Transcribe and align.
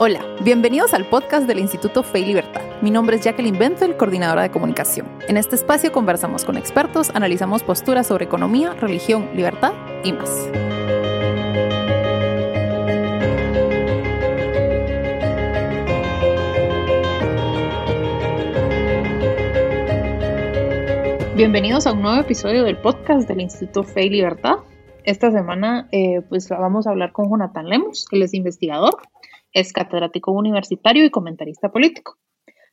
Hola, 0.00 0.24
bienvenidos 0.44 0.94
al 0.94 1.06
podcast 1.06 1.48
del 1.48 1.58
Instituto 1.58 2.04
Fe 2.04 2.20
y 2.20 2.26
Libertad. 2.26 2.62
Mi 2.82 2.92
nombre 2.92 3.16
es 3.16 3.24
Jacqueline 3.24 3.58
Benfeld, 3.58 3.96
coordinadora 3.96 4.42
de 4.42 4.50
comunicación. 4.52 5.08
En 5.26 5.36
este 5.36 5.56
espacio 5.56 5.90
conversamos 5.90 6.44
con 6.44 6.56
expertos, 6.56 7.10
analizamos 7.16 7.64
posturas 7.64 8.06
sobre 8.06 8.26
economía, 8.26 8.74
religión, 8.74 9.28
libertad 9.34 9.72
y 10.04 10.12
más. 10.12 10.52
Bienvenidos 21.34 21.88
a 21.88 21.92
un 21.92 22.02
nuevo 22.02 22.20
episodio 22.20 22.62
del 22.62 22.76
podcast 22.78 23.26
del 23.26 23.40
Instituto 23.40 23.82
Fe 23.82 24.04
y 24.04 24.10
Libertad. 24.10 24.58
Esta 25.02 25.32
semana 25.32 25.88
eh, 25.90 26.20
pues 26.28 26.48
vamos 26.50 26.86
a 26.86 26.90
hablar 26.90 27.10
con 27.10 27.28
Jonathan 27.28 27.68
Lemos, 27.68 28.06
él 28.12 28.22
es 28.22 28.32
investigador, 28.32 28.96
es 29.58 29.72
catedrático 29.72 30.32
universitario 30.32 31.04
y 31.04 31.10
comentarista 31.10 31.70
político. 31.70 32.16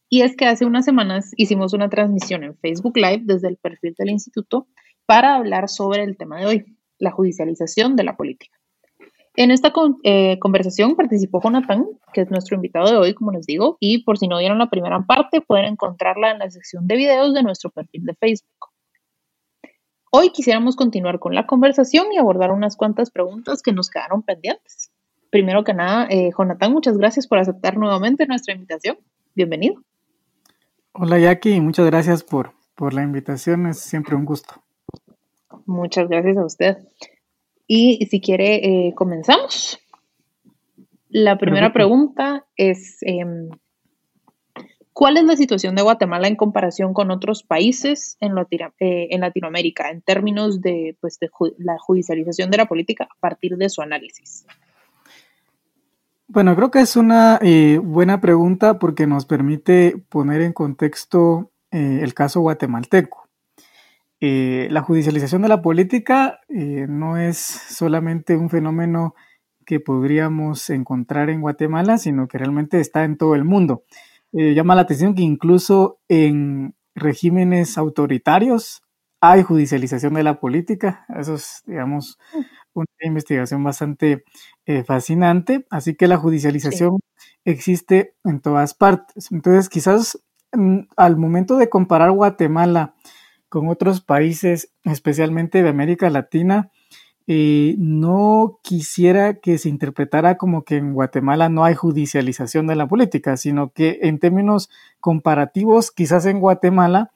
Y 0.09 0.21
es 0.21 0.35
que 0.35 0.45
hace 0.45 0.65
unas 0.65 0.85
semanas 0.85 1.31
hicimos 1.35 1.73
una 1.73 1.89
transmisión 1.89 2.43
en 2.43 2.57
Facebook 2.57 2.95
Live 2.95 3.21
desde 3.23 3.47
el 3.47 3.57
perfil 3.57 3.95
del 3.97 4.09
instituto 4.09 4.67
para 5.05 5.35
hablar 5.35 5.67
sobre 5.67 6.03
el 6.03 6.17
tema 6.17 6.39
de 6.39 6.45
hoy, 6.45 6.65
la 6.99 7.11
judicialización 7.11 7.95
de 7.95 8.03
la 8.03 8.15
política. 8.15 8.57
En 9.37 9.51
esta 9.51 9.73
eh, 10.03 10.39
conversación 10.39 10.95
participó 10.95 11.41
Jonathan, 11.43 11.85
que 12.13 12.21
es 12.21 12.31
nuestro 12.31 12.55
invitado 12.55 12.89
de 12.89 12.95
hoy, 12.95 13.13
como 13.13 13.31
les 13.31 13.45
digo, 13.45 13.77
y 13.81 14.03
por 14.03 14.17
si 14.17 14.27
no 14.27 14.37
vieron 14.37 14.59
la 14.59 14.69
primera 14.69 15.03
parte, 15.05 15.41
pueden 15.41 15.65
encontrarla 15.65 16.31
en 16.31 16.39
la 16.39 16.49
sección 16.49 16.87
de 16.87 16.95
videos 16.95 17.33
de 17.33 17.43
nuestro 17.43 17.69
perfil 17.69 18.05
de 18.05 18.13
Facebook. 18.13 18.69
Hoy 20.11 20.29
quisiéramos 20.29 20.77
continuar 20.77 21.19
con 21.19 21.35
la 21.35 21.45
conversación 21.45 22.13
y 22.13 22.17
abordar 22.17 22.51
unas 22.53 22.77
cuantas 22.77 23.11
preguntas 23.11 23.61
que 23.61 23.73
nos 23.73 23.89
quedaron 23.89 24.23
pendientes. 24.23 24.91
Primero 25.35 25.65
que 25.65 25.73
nada, 25.73 26.07
eh, 26.09 26.29
Jonathan, 26.37 26.71
muchas 26.71 26.97
gracias 26.97 27.27
por 27.27 27.39
aceptar 27.39 27.75
nuevamente 27.75 28.25
nuestra 28.25 28.53
invitación. 28.53 28.97
Bienvenido. 29.33 29.83
Hola 30.93 31.19
Jackie, 31.19 31.59
muchas 31.59 31.85
gracias 31.87 32.23
por, 32.23 32.53
por 32.73 32.93
la 32.93 33.03
invitación, 33.03 33.67
es 33.67 33.79
siempre 33.79 34.15
un 34.15 34.23
gusto. 34.23 34.63
Muchas 35.65 36.07
gracias 36.07 36.37
a 36.37 36.45
usted. 36.45 36.77
Y 37.67 38.05
si 38.05 38.21
quiere, 38.21 38.87
eh, 38.87 38.93
comenzamos. 38.95 39.77
La 41.09 41.37
primera 41.37 41.73
pregunta 41.73 42.45
es, 42.55 42.99
em, 43.01 43.49
¿cuál 44.93 45.17
es 45.17 45.25
la 45.25 45.35
situación 45.35 45.75
de 45.75 45.81
Guatemala 45.81 46.29
en 46.29 46.37
comparación 46.37 46.93
con 46.93 47.11
otros 47.11 47.43
países 47.43 48.15
en, 48.21 48.37
eh, 48.79 49.07
en 49.11 49.19
Latinoamérica 49.19 49.89
en 49.89 50.01
términos 50.01 50.61
de, 50.61 50.95
pues, 51.01 51.19
de 51.19 51.29
la 51.57 51.77
judicialización 51.77 52.51
de 52.51 52.57
la 52.57 52.67
política 52.67 53.09
a 53.11 53.19
partir 53.19 53.57
de 53.57 53.67
su 53.67 53.81
análisis? 53.81 54.45
Bueno, 56.27 56.55
creo 56.55 56.71
que 56.71 56.79
es 56.79 56.95
una 56.95 57.39
eh, 57.41 57.79
buena 57.83 58.19
pregunta 58.19 58.79
porque 58.79 59.07
nos 59.07 59.25
permite 59.25 59.97
poner 60.09 60.41
en 60.41 60.53
contexto 60.53 61.51
el 61.71 62.13
caso 62.13 62.39
guatemalteco. 62.39 63.25
Eh, 64.21 64.67
la 64.71 64.81
judicialización 64.81 65.41
de 65.41 65.49
la 65.49 65.61
política 65.61 66.39
eh, 66.47 66.87
no 66.87 67.17
es 67.17 67.37
solamente 67.37 68.37
un 68.37 68.49
fenómeno 68.49 69.13
que 69.65 69.79
podríamos 69.79 70.69
encontrar 70.69 71.29
en 71.29 71.41
Guatemala, 71.41 71.97
sino 71.97 72.27
que 72.27 72.37
realmente 72.37 72.79
está 72.79 73.03
en 73.03 73.17
todo 73.17 73.35
el 73.35 73.43
mundo. 73.43 73.83
Eh, 74.31 74.53
llama 74.53 74.75
la 74.75 74.81
atención 74.81 75.15
que 75.15 75.21
incluso 75.21 75.99
en 76.07 76.75
regímenes 76.93 77.77
autoritarios 77.77 78.83
hay 79.19 79.43
judicialización 79.43 80.13
de 80.13 80.23
la 80.23 80.39
política. 80.39 81.05
Eso 81.19 81.35
es, 81.35 81.63
digamos, 81.65 82.17
una 82.75 82.85
investigación 83.01 83.63
bastante 83.63 84.23
fascinante. 84.85 85.65
Así 85.69 85.95
que 85.95 86.07
la 86.07 86.17
judicialización 86.17 86.99
existe 87.45 88.15
en 88.23 88.41
todas 88.41 88.73
partes. 88.73 89.31
Entonces, 89.31 89.69
quizás 89.69 90.19
mm, 90.51 90.79
al 90.97 91.17
momento 91.17 91.57
de 91.57 91.69
comparar 91.69 92.11
Guatemala 92.11 92.95
con 93.49 93.69
otros 93.69 94.01
países, 94.01 94.71
especialmente 94.83 95.63
de 95.63 95.69
América 95.69 96.09
Latina, 96.09 96.71
eh, 97.27 97.75
no 97.79 98.59
quisiera 98.61 99.35
que 99.39 99.57
se 99.57 99.69
interpretara 99.69 100.37
como 100.37 100.63
que 100.63 100.77
en 100.77 100.93
Guatemala 100.93 101.49
no 101.49 101.63
hay 101.63 101.73
judicialización 101.73 102.67
de 102.67 102.75
la 102.75 102.87
política, 102.87 103.35
sino 103.37 103.71
que 103.71 103.99
en 104.03 104.19
términos 104.19 104.69
comparativos, 104.99 105.91
quizás 105.91 106.25
en 106.25 106.39
Guatemala 106.39 107.11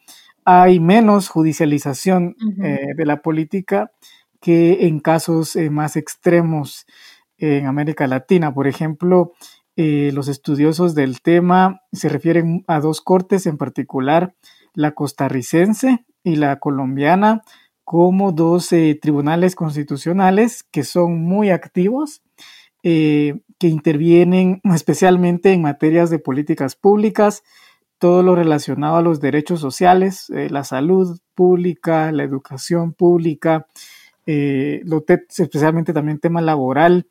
hay 0.46 0.80
menos 0.80 1.30
judicialización 1.30 2.36
eh, 2.64 2.80
de 2.96 3.06
la 3.06 3.22
política 3.22 3.92
que 4.40 4.88
en 4.88 5.00
casos 5.00 5.56
eh, 5.56 5.70
más 5.70 5.96
extremos 5.96 6.86
en 7.38 7.68
América 7.68 8.08
Latina. 8.08 8.54
Por 8.54 8.68
ejemplo, 8.68 9.32
los 9.78 10.28
estudiosos 10.28 10.94
del 10.94 11.22
tema 11.22 11.84
se 11.94 12.10
refieren 12.10 12.66
a 12.68 12.82
dos 12.82 13.00
cortes 13.00 13.46
en 13.46 13.58
particular, 13.58 14.36
la 14.74 14.92
costarricense 14.92 16.06
y 16.22 16.36
la 16.36 16.60
colombiana 16.60 17.44
como 17.86 18.34
dos 18.34 18.68
tribunales 19.02 19.56
constitucionales 19.56 20.64
que 20.64 20.84
son 20.84 21.24
muy 21.24 21.50
activos, 21.50 22.22
eh, 22.82 23.42
que 23.58 23.68
intervienen 23.68 24.62
especialmente 24.64 25.52
en 25.52 25.64
materias 25.64 26.10
de 26.10 26.20
políticas 26.20 26.78
públicas, 26.78 27.44
todo 27.98 28.24
lo 28.24 28.36
relacionado 28.36 28.96
a 28.96 29.02
los 29.02 29.20
derechos 29.20 29.60
sociales, 29.60 30.30
eh, 30.30 30.50
la 30.50 30.64
salud 30.64 31.20
pública, 31.36 32.12
la 32.14 32.24
educación 32.24 32.94
pública, 32.94 33.68
eh, 34.32 34.82
lo 34.86 35.04
especialmente 35.08 35.92
también 35.92 36.20
tema 36.20 36.40
laboral, 36.40 37.08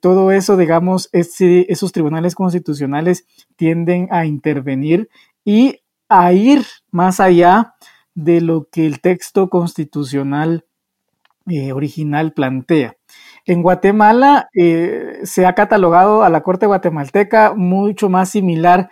todo 0.00 0.32
eso, 0.32 0.56
digamos, 0.56 1.08
esos 1.12 1.92
tribunales 1.92 2.34
constitucionales 2.34 3.24
tienden 3.54 4.08
a 4.10 4.26
intervenir 4.26 5.08
y 5.44 5.82
a 6.08 6.32
ir 6.32 6.64
más 6.90 7.20
allá 7.20 7.74
de 8.16 8.40
lo 8.40 8.68
que 8.70 8.86
el 8.86 9.00
texto 9.00 9.48
constitucional 9.48 10.64
eh, 11.48 11.70
original 11.72 12.32
plantea. 12.32 12.96
En 13.44 13.62
Guatemala 13.62 14.48
eh, 14.52 15.20
se 15.22 15.46
ha 15.46 15.54
catalogado 15.54 16.24
a 16.24 16.30
la 16.30 16.42
Corte 16.42 16.66
guatemalteca 16.66 17.54
mucho 17.54 18.08
más 18.08 18.30
similar 18.30 18.90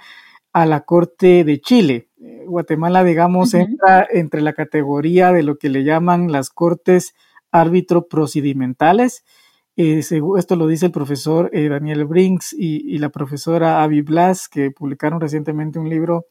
a 0.53 0.65
la 0.65 0.83
Corte 0.83 1.43
de 1.43 1.61
Chile. 1.61 2.11
Eh, 2.23 2.45
Guatemala, 2.47 3.03
digamos, 3.03 3.55
entra 3.55 4.07
entre 4.09 4.41
la 4.41 4.53
categoría 4.53 5.33
de 5.33 5.43
lo 5.43 5.57
que 5.57 5.69
le 5.69 5.83
llaman 5.83 6.31
las 6.31 6.51
Cortes 6.51 7.15
árbitro 7.55 8.09
procedimentales. 8.09 9.25
esto 9.77 10.57
lo 10.57 10.67
dice 10.67 10.87
el 10.87 10.93
profesor 10.93 11.51
Daniel 11.53 12.05
Brinks 12.05 12.53
y, 12.53 12.99
la 12.99 13.09
profesora 13.09 13.83
Avi 13.83 14.03
Blas, 14.03 14.49
que 14.49 14.71
publicaron 14.71 15.21
recientemente 15.21 15.79
un 15.79 15.89
libro 15.89 16.27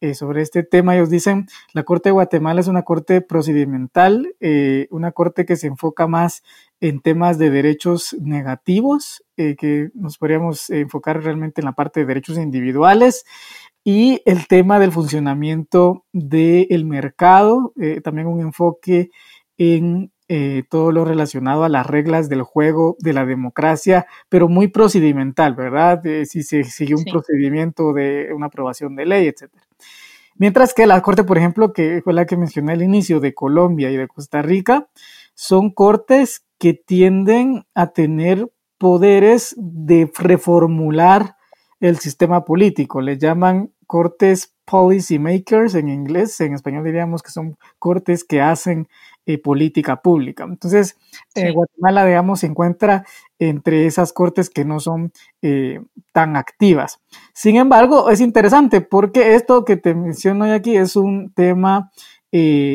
eh, 0.00 0.12
sobre 0.12 0.42
este 0.42 0.64
tema. 0.64 0.94
Ellos 0.94 1.08
dicen, 1.08 1.46
la 1.72 1.84
Corte 1.84 2.10
de 2.10 2.12
Guatemala 2.12 2.60
es 2.60 2.66
una 2.66 2.82
corte 2.82 3.22
procedimental, 3.22 4.34
eh, 4.40 4.86
una 4.90 5.12
corte 5.12 5.46
que 5.46 5.56
se 5.56 5.68
enfoca 5.68 6.06
más 6.06 6.42
en 6.80 7.00
temas 7.00 7.38
de 7.38 7.48
derechos 7.48 8.14
negativos, 8.20 9.24
eh, 9.38 9.56
que 9.56 9.88
nos 9.94 10.18
podríamos 10.18 10.68
enfocar 10.68 11.22
realmente 11.22 11.62
en 11.62 11.64
la 11.64 11.72
parte 11.72 12.00
de 12.00 12.06
derechos 12.06 12.36
individuales 12.36 13.24
y 13.82 14.20
el 14.26 14.46
tema 14.46 14.78
del 14.78 14.92
funcionamiento 14.92 16.04
del 16.12 16.84
mercado, 16.84 17.72
también 18.02 18.26
un 18.26 18.40
enfoque 18.40 19.10
en 19.56 20.10
eh, 20.36 20.64
todo 20.68 20.90
lo 20.90 21.04
relacionado 21.04 21.62
a 21.62 21.68
las 21.68 21.86
reglas 21.86 22.28
del 22.28 22.42
juego 22.42 22.96
de 22.98 23.12
la 23.12 23.24
democracia, 23.24 24.06
pero 24.28 24.48
muy 24.48 24.66
procedimental, 24.66 25.54
¿verdad? 25.54 26.02
si 26.24 26.42
se 26.42 26.64
sigue 26.64 26.96
un 26.96 27.04
procedimiento 27.04 27.92
de 27.92 28.30
una 28.34 28.46
aprobación 28.46 28.96
de 28.96 29.06
ley, 29.06 29.28
etc. 29.28 29.52
Mientras 30.36 30.74
que 30.74 30.88
la 30.88 31.00
Corte, 31.02 31.22
por 31.22 31.38
ejemplo, 31.38 31.72
que 31.72 32.00
fue 32.02 32.14
la 32.14 32.26
que 32.26 32.36
mencioné 32.36 32.72
al 32.72 32.82
inicio, 32.82 33.20
de 33.20 33.32
Colombia 33.32 33.92
y 33.92 33.96
de 33.96 34.08
Costa 34.08 34.42
Rica, 34.42 34.88
son 35.34 35.70
cortes 35.70 36.44
que 36.58 36.74
tienden 36.74 37.64
a 37.72 37.92
tener 37.92 38.50
poderes 38.76 39.54
de 39.56 40.10
reformular 40.18 41.36
el 41.78 41.98
sistema 41.98 42.44
político. 42.44 43.00
Le 43.00 43.18
llaman 43.18 43.70
cortes 43.86 44.52
policy 44.64 45.20
makers 45.20 45.76
en 45.76 45.88
inglés, 45.88 46.40
en 46.40 46.54
español 46.54 46.84
diríamos 46.84 47.22
que 47.22 47.30
son 47.30 47.56
cortes 47.78 48.24
que 48.24 48.40
hacen 48.40 48.88
eh, 49.26 49.38
política 49.38 50.02
pública. 50.02 50.44
Entonces, 50.44 50.98
eh, 51.34 51.50
Guatemala, 51.50 52.04
digamos, 52.04 52.40
se 52.40 52.46
encuentra 52.46 53.06
entre 53.38 53.86
esas 53.86 54.12
cortes 54.12 54.50
que 54.50 54.64
no 54.64 54.80
son 54.80 55.12
eh, 55.40 55.80
tan 56.12 56.36
activas. 56.36 57.00
Sin 57.32 57.56
embargo, 57.56 58.10
es 58.10 58.20
interesante 58.20 58.82
porque 58.82 59.34
esto 59.34 59.64
que 59.64 59.76
te 59.76 59.94
menciono 59.94 60.44
aquí 60.52 60.76
es 60.76 60.96
un 60.96 61.32
tema 61.32 61.90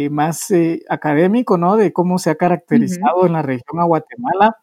más 0.10 0.54
académico, 0.88 1.58
¿no? 1.58 1.76
De 1.76 1.92
cómo 1.92 2.18
se 2.18 2.30
ha 2.30 2.36
caracterizado 2.36 3.26
en 3.26 3.34
la 3.34 3.42
región 3.42 3.82
a 3.82 3.84
Guatemala, 3.84 4.56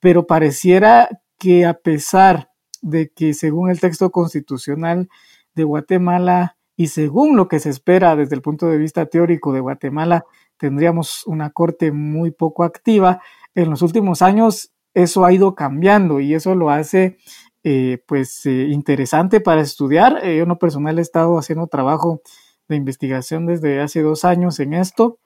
pero 0.00 0.26
pareciera 0.26 1.08
que 1.38 1.64
a 1.64 1.74
pesar 1.74 2.50
de 2.82 3.10
que 3.10 3.32
según 3.32 3.70
el 3.70 3.80
texto 3.80 4.10
constitucional 4.10 5.08
de 5.54 5.64
Guatemala 5.64 6.56
y 6.76 6.88
según 6.88 7.36
lo 7.36 7.48
que 7.48 7.60
se 7.60 7.70
espera 7.70 8.16
desde 8.16 8.34
el 8.34 8.42
punto 8.42 8.66
de 8.66 8.78
vista 8.78 9.06
teórico 9.06 9.52
de 9.52 9.60
Guatemala, 9.60 10.24
tendríamos 10.64 11.26
una 11.26 11.50
corte 11.50 11.92
muy 11.92 12.30
poco 12.30 12.64
activa. 12.64 13.20
En 13.54 13.68
los 13.68 13.82
últimos 13.82 14.22
años 14.22 14.72
eso 14.94 15.26
ha 15.26 15.32
ido 15.34 15.54
cambiando 15.54 16.20
y 16.20 16.32
eso 16.32 16.54
lo 16.54 16.70
hace 16.70 17.18
eh, 17.64 17.98
pues 18.06 18.46
eh, 18.46 18.68
interesante 18.70 19.42
para 19.42 19.60
estudiar. 19.60 20.22
yo 20.22 20.44
en 20.44 20.48
lo 20.48 20.58
personal 20.58 20.98
he 20.98 21.02
estado 21.02 21.36
haciendo 21.36 21.66
trabajo 21.66 22.22
de 22.66 22.76
investigación 22.76 23.44
desde 23.44 23.82
hace 23.82 24.00
dos 24.00 24.24
años 24.24 24.58
en 24.58 24.72
esto. 24.72 25.18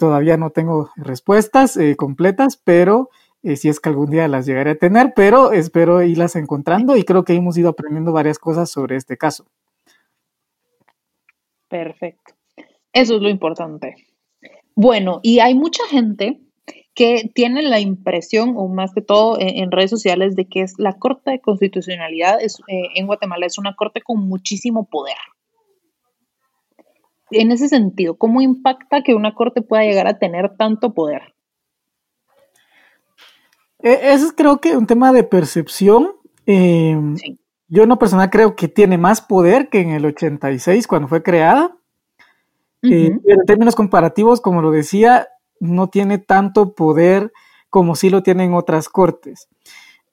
todavía 0.00 0.36
no 0.36 0.50
tengo 0.50 0.90
respuestas 0.96 1.78
completas, 1.96 2.56
pero 2.56 3.08
si 3.54 3.68
es 3.68 3.78
que 3.78 3.88
algún 3.88 4.10
día 4.10 4.26
las 4.26 4.46
llegaré 4.46 4.72
a 4.72 4.78
tener, 4.78 5.12
pero 5.14 5.52
espero 5.52 6.02
irlas 6.02 6.34
encontrando 6.34 6.96
y 6.96 7.04
creo 7.04 7.22
que 7.22 7.34
hemos 7.34 7.56
ido 7.56 7.68
aprendiendo 7.68 8.10
varias 8.10 8.40
cosas 8.40 8.68
sobre 8.68 8.96
este 8.96 9.16
caso. 9.16 9.46
Perfecto. 11.68 12.34
Eso 12.92 13.16
es 13.16 13.22
lo 13.22 13.28
importante. 13.30 14.11
Bueno, 14.74 15.20
y 15.22 15.40
hay 15.40 15.54
mucha 15.54 15.84
gente 15.88 16.40
que 16.94 17.30
tiene 17.34 17.62
la 17.62 17.80
impresión, 17.80 18.54
o 18.56 18.68
más 18.68 18.92
que 18.92 19.00
todo 19.00 19.38
en, 19.40 19.70
redes 19.70 19.90
sociales, 19.90 20.36
de 20.36 20.46
que 20.46 20.60
es 20.60 20.74
la 20.78 20.98
Corte 20.98 21.30
de 21.30 21.40
Constitucionalidad 21.40 22.40
es, 22.40 22.60
eh, 22.68 22.88
en 22.94 23.06
Guatemala 23.06 23.46
es 23.46 23.58
una 23.58 23.74
corte 23.74 24.02
con 24.02 24.28
muchísimo 24.28 24.88
poder. 24.90 25.16
En 27.30 27.50
ese 27.50 27.68
sentido, 27.68 28.18
¿cómo 28.18 28.42
impacta 28.42 29.02
que 29.02 29.14
una 29.14 29.34
corte 29.34 29.62
pueda 29.62 29.84
llegar 29.84 30.06
a 30.06 30.18
tener 30.18 30.54
tanto 30.56 30.92
poder? 30.92 31.34
E, 33.78 34.12
eso 34.12 34.26
es 34.26 34.32
creo 34.32 34.60
que 34.60 34.76
un 34.76 34.86
tema 34.86 35.12
de 35.12 35.24
percepción. 35.24 36.12
Eh, 36.44 36.94
yo 37.68 37.84
en 37.84 37.88
lo 37.88 37.98
personal 37.98 38.28
creo 38.28 38.54
que 38.54 38.68
tiene 38.68 38.98
más 38.98 39.22
poder 39.22 39.70
que 39.70 39.80
en 39.80 39.90
el 39.90 40.04
86 40.04 40.86
cuando 40.86 41.08
fue 41.08 41.22
creada. 41.22 41.74
Eh, 42.82 43.18
en 43.24 43.44
términos 43.46 43.76
comparativos, 43.76 44.40
como 44.40 44.60
lo 44.60 44.70
decía, 44.70 45.28
no 45.60 45.88
tiene 45.88 46.18
tanto 46.18 46.74
poder 46.74 47.32
como 47.70 47.94
sí 47.94 48.10
lo 48.10 48.22
tienen 48.22 48.54
otras 48.54 48.88
cortes. 48.88 49.48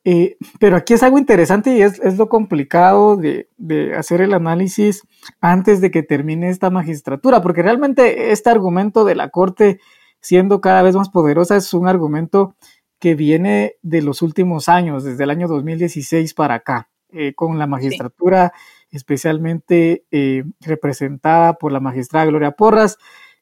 Eh, 0.06 0.38
pero 0.60 0.78
aquí 0.78 0.94
es 0.94 1.04
algo 1.04 1.18
interesante 1.18 1.76
y 1.76 1.82
es, 1.82 2.18
lo 2.18 2.30
complicado 2.30 3.18
de, 3.18 3.50
hacer 3.98 4.22
el 4.22 4.34
análisis 4.34 5.04
antes 5.42 5.82
de 5.82 5.92
que 5.92 6.04
termine 6.04 6.50
esta 6.50 6.70
magistratura, 6.70 7.42
porque 7.42 7.62
realmente 7.62 8.32
este 8.32 8.50
argumento 8.50 9.04
de 9.04 9.16
la 9.16 9.30
Corte 9.30 9.80
siendo 10.22 10.62
cada 10.62 10.84
vez 10.84 10.96
más 10.96 11.10
poderosa 11.10 11.58
es 11.58 11.74
un 11.74 11.88
argumento 11.88 12.56
que 13.00 13.16
viene 13.16 13.76
de 13.82 14.02
los 14.02 14.22
últimos 14.22 14.70
años, 14.70 15.04
desde 15.04 15.24
el 15.26 15.30
año 15.30 15.48
2016 15.48 16.34
para 16.34 16.56
acá, 16.56 16.90
eh, 17.12 17.34
con 17.34 17.60
la 17.60 17.68
magistratura 17.68 18.54
especialmente 18.92 20.06
eh, 20.12 20.44
representada 20.62 21.54
por 21.54 21.72
la 21.72 21.80
magistrada 21.80 22.26
Gloria 22.26 22.52
Porras, 22.52 22.98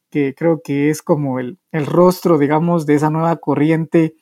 que 0.09 0.33
creo 0.35 0.61
que 0.63 0.89
es 0.89 1.01
como 1.01 1.39
el, 1.39 1.57
rostro, 1.71 2.37
digamos, 2.37 2.85
de 2.85 2.95
esa 2.95 3.09
nueva 3.09 3.35
corriente 3.37 4.15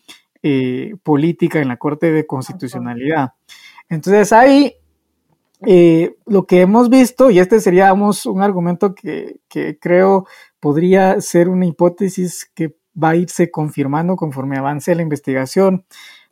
eh, 0.43 0.95
política 1.03 1.59
en 1.61 1.67
la 1.67 1.77
Corte 1.77 2.11
de 2.11 2.25
Constitucionalidad. 2.25 3.33
Entonces 3.89 4.33
ahí 4.33 4.75
eh, 5.65 6.15
lo 6.25 6.45
que 6.45 6.61
hemos 6.61 6.89
visto, 6.89 7.29
y 7.29 7.39
este 7.39 7.59
sería 7.59 7.93
un 7.93 8.41
argumento 8.41 8.93
que, 8.93 9.39
que, 9.47 9.79
creo 9.79 10.27
podría 10.59 11.21
ser 11.21 11.49
una 11.49 11.65
hipótesis 11.65 12.49
que 12.53 12.75
va 13.01 13.09
a 13.09 13.15
irse 13.15 13.51
confirmando 13.51 14.15
conforme 14.15 14.57
avance 14.57 14.95
la 14.95 15.01
investigación, 15.01 15.85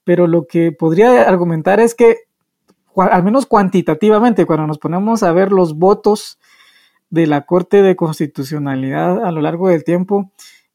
pero 0.03 0.27
lo 0.27 0.45
que 0.47 0.71
podría 0.71 1.23
argumentar 1.23 1.79
es 1.79 1.95
que 1.95 2.17
al 2.95 3.23
menos 3.23 3.45
cuantitativamente, 3.45 4.45
cuando 4.45 4.67
nos 4.67 4.77
ponemos 4.77 5.23
a 5.23 5.31
ver 5.31 5.51
los 5.51 5.77
votos 5.77 6.39
de 7.09 7.27
la 7.27 7.45
Corte 7.45 7.81
de 7.81 7.95
Constitucionalidad 7.95 9.23
a 9.23 9.31
lo 9.31 9.41
largo 9.41 9.69
del 9.69 9.83
tiempo, 9.83 10.31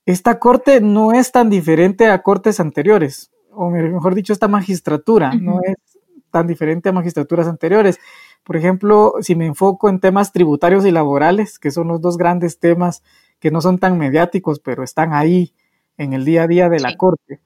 esta 0.06 0.38
Corte 0.38 0.80
no 0.80 1.12
es 1.12 1.32
tan 1.32 1.50
diferente 1.50 2.06
a 2.06 2.22
cortes 2.22 2.60
anteriores, 2.60 3.30
o 3.50 3.70
mejor 3.70 4.14
dicho, 4.14 4.32
esta 4.32 4.48
magistratura 4.48 5.34
no 5.34 5.60
es 5.64 5.76
tan 6.30 6.46
diferente 6.46 6.88
a 6.88 6.92
magistraturas 6.92 7.48
anteriores. 7.48 7.98
Por 8.44 8.56
ejemplo, 8.56 9.14
si 9.20 9.34
me 9.34 9.46
enfoco 9.46 9.88
en 9.88 10.00
temas 10.00 10.32
tributarios 10.32 10.86
y 10.86 10.90
laborales, 10.90 11.58
que 11.58 11.70
son 11.70 11.88
los 11.88 12.00
dos 12.00 12.16
grandes 12.16 12.58
temas 12.58 13.02
que 13.40 13.50
no 13.50 13.60
son 13.60 13.78
tan 13.78 13.98
mediáticos, 13.98 14.60
pero 14.60 14.82
están 14.82 15.12
ahí 15.12 15.54
en 15.96 16.12
el 16.12 16.24
día 16.24 16.44
a 16.44 16.46
día 16.46 16.68
de 16.68 16.80
la 16.80 16.96
Corte. 16.96 17.40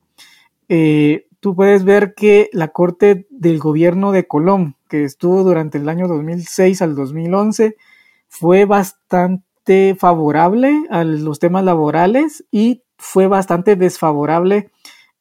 Eh, 0.69 1.27
tú 1.43 1.57
puedes 1.57 1.83
ver 1.83 2.15
que 2.15 2.49
la 2.53 2.69
Corte 2.69 3.27
del 3.29 3.59
Gobierno 3.59 4.13
de 4.13 4.29
Colón, 4.29 4.77
que 4.89 5.03
estuvo 5.03 5.43
durante 5.43 5.79
el 5.79 5.89
año 5.89 6.07
2006 6.07 6.81
al 6.83 6.95
2011, 6.95 7.77
fue 8.29 8.65
bastante 8.65 9.97
favorable 9.99 10.87
a 10.89 11.03
los 11.03 11.41
temas 11.41 11.65
laborales 11.65 12.45
y 12.53 12.85
fue 12.97 13.27
bastante 13.27 13.75
desfavorable 13.75 14.71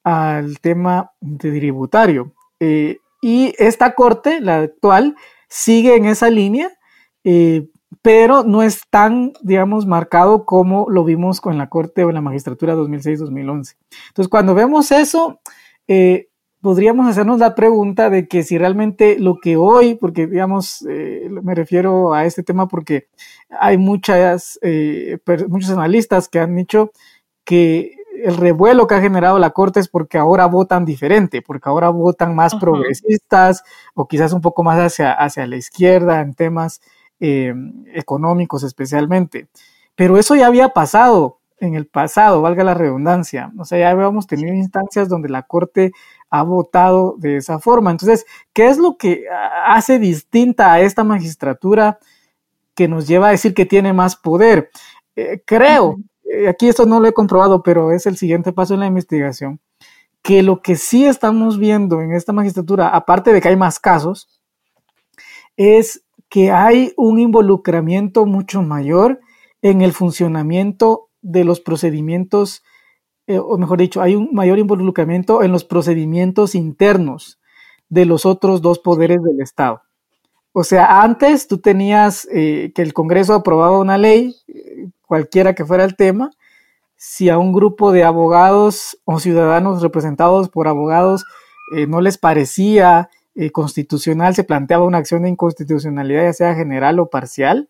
al 0.04 0.60
tema 0.60 1.12
de 1.22 1.58
tributario. 1.58 2.34
Eh, 2.60 3.00
y 3.20 3.56
esta 3.58 3.96
Corte, 3.96 4.42
la 4.42 4.60
actual, 4.60 5.16
sigue 5.50 5.96
en 5.96 6.06
esa 6.06 6.30
línea, 6.30 6.70
eh, 7.24 7.68
pero 8.04 8.44
no 8.44 8.62
es 8.62 8.82
tan, 8.92 9.34
digamos, 9.42 9.88
marcado 9.88 10.46
como 10.46 10.88
lo 10.88 11.04
vimos 11.04 11.42
con 11.42 11.58
la 11.58 11.68
Corte 11.68 12.04
o 12.04 12.12
la 12.12 12.22
Magistratura 12.22 12.76
2006-2011. 12.76 13.76
Entonces, 14.10 14.30
cuando 14.30 14.54
vemos 14.54 14.92
eso, 14.92 15.40
eh, 15.94 16.30
podríamos 16.62 17.06
hacernos 17.06 17.40
la 17.40 17.54
pregunta 17.54 18.10
de 18.10 18.30
que 18.30 18.44
si 18.44 18.58
realmente 18.58 19.20
lo 19.20 19.40
que 19.42 19.58
hoy, 19.58 19.96
porque 19.96 20.26
digamos, 20.26 20.86
eh, 20.88 21.28
me 21.30 21.54
refiero 21.54 22.14
a 22.14 22.24
este 22.24 22.44
tema 22.44 22.70
porque 22.70 23.10
hay 23.50 23.78
muchas, 23.78 24.58
eh, 24.62 25.18
muchos 25.50 25.70
analistas 25.72 26.30
que 26.30 26.40
han 26.40 26.56
dicho 26.56 26.92
que 27.44 27.98
el 28.24 28.38
revuelo 28.38 28.88
que 28.88 28.96
ha 28.96 29.02
generado 29.02 29.38
la 29.38 29.50
Corte 29.50 29.82
es 29.82 29.90
porque 29.90 30.18
ahora 30.18 30.46
votan 30.46 30.86
diferente, 30.86 31.42
porque 31.42 31.68
ahora 31.68 31.90
votan 31.90 32.36
más 32.36 32.56
progresistas 32.56 33.62
o 33.94 34.08
quizás 34.08 34.32
un 34.32 34.40
poco 34.40 34.64
más 34.64 34.80
hacia, 34.80 35.12
hacia 35.12 35.46
la 35.48 35.58
izquierda 35.58 36.22
en 36.22 36.36
temas 36.36 36.80
económicos 37.20 38.64
especialmente. 38.64 39.50
Pero 39.96 40.18
eso 40.18 40.36
ya 40.36 40.48
había 40.48 40.70
pasado 40.70 41.41
en 41.62 41.76
el 41.76 41.88
pasado, 41.88 42.42
valga 42.42 42.64
la 42.64 42.74
redundancia. 42.74 43.52
O 43.58 43.66
sea, 43.66 43.80
ya 43.80 43.92
habíamos 43.92 44.28
tenido 44.28 44.54
instancias 44.54 45.08
donde 45.08 45.30
la 45.30 45.44
Corte 45.44 45.92
ha 46.30 46.44
votado 46.44 47.16
de 47.18 47.38
esa 47.38 47.60
forma. 47.60 47.92
Entonces, 47.92 48.26
¿qué 48.54 48.68
es 48.68 48.78
lo 48.78 48.98
que 48.98 49.26
hace 49.66 50.00
distinta 50.00 50.74
a 50.74 50.82
esta 50.82 51.04
magistratura 51.04 52.00
que 52.76 52.88
nos 52.88 53.08
lleva 53.08 53.28
a 53.28 53.32
decir 53.32 53.54
que 53.54 53.66
tiene 53.66 53.94
más 53.94 54.16
poder? 54.16 54.72
Eh, 55.16 55.42
creo, 55.46 55.98
eh, 56.24 56.48
aquí 56.50 56.68
esto 56.68 56.86
no 56.86 57.00
lo 57.00 57.08
he 57.08 57.14
comprobado, 57.14 57.62
pero 57.62 57.92
es 57.92 58.08
el 58.08 58.18
siguiente 58.18 58.54
paso 58.54 58.74
en 58.74 58.80
la 58.80 58.88
investigación, 58.88 59.60
que 60.24 60.42
lo 60.42 60.62
que 60.62 60.76
sí 60.76 61.06
estamos 61.06 61.60
viendo 61.60 62.02
en 62.02 62.14
esta 62.14 62.34
magistratura, 62.34 62.90
aparte 62.90 63.34
de 63.34 63.42
que 63.42 63.50
hay 63.50 63.56
más 63.56 63.80
casos, 63.80 64.42
es 65.58 66.04
que 66.28 66.52
hay 66.52 66.94
un 66.98 67.20
involucramiento 67.20 68.26
mucho 68.26 68.64
mayor 68.64 69.20
en 69.62 69.82
el 69.82 69.94
funcionamiento 69.94 71.11
de 71.22 71.44
los 71.44 71.60
procedimientos, 71.60 72.64
eh, 73.28 73.40
o 73.40 73.58
mejor 73.58 73.80
dicho, 73.80 74.02
hay 74.02 74.16
un 74.16 74.30
mayor 74.34 74.60
involucramiento 74.60 75.44
en 75.44 75.52
los 75.52 75.64
procedimientos 75.64 76.56
internos 76.56 77.40
de 77.90 78.06
los 78.06 78.26
otros 78.26 78.62
dos 78.62 78.80
poderes 78.80 79.22
del 79.24 79.42
Estado. 79.42 79.82
O 80.54 80.64
sea, 80.64 81.02
antes 81.02 81.48
tú 81.48 81.60
tenías 81.60 82.28
eh, 82.32 82.72
que 82.76 82.82
el 82.82 82.94
Congreso 82.94 83.34
aprobaba 83.34 83.80
una 83.80 83.98
ley, 83.98 84.36
eh, 84.48 84.90
cualquiera 85.06 85.56
que 85.56 85.66
fuera 85.66 85.84
el 85.86 85.96
tema, 85.96 86.32
si 86.98 87.30
a 87.30 87.38
un 87.38 87.54
grupo 87.54 87.92
de 87.92 88.04
abogados 88.04 88.98
o 89.06 89.20
ciudadanos 89.20 89.82
representados 89.82 90.50
por 90.50 90.68
abogados 90.68 91.26
no 91.88 92.02
les 92.02 92.18
parecía 92.18 93.10
constitucional, 93.54 94.36
se 94.36 94.44
planteaba 94.44 94.86
una 94.86 95.00
acción 95.00 95.24
de 95.24 95.30
inconstitucionalidad, 95.30 96.26
ya 96.26 96.34
sea 96.34 96.54
general 96.54 97.00
o 97.00 97.10
parcial, 97.10 97.70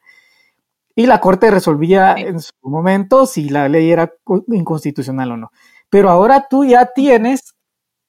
y 0.95 1.05
la 1.05 1.19
Corte 1.21 1.51
resolvía 1.51 2.15
en 2.17 2.39
su 2.39 2.51
momento 2.62 3.25
si 3.25 3.50
la 3.50 3.69
ley 3.69 3.91
era 3.91 4.13
inconstitucional 4.48 5.31
o 5.31 5.38
no. 5.38 5.51
Pero 5.89 6.10
ahora 6.10 6.48
tú 6.50 6.65
ya 6.65 6.88
tienes 6.93 7.55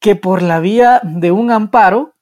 que 0.01 0.17
por 0.17 0.43
la 0.43 0.61
vía 0.61 1.01
de 1.05 1.31
un 1.31 1.51
amparo, 1.51 2.15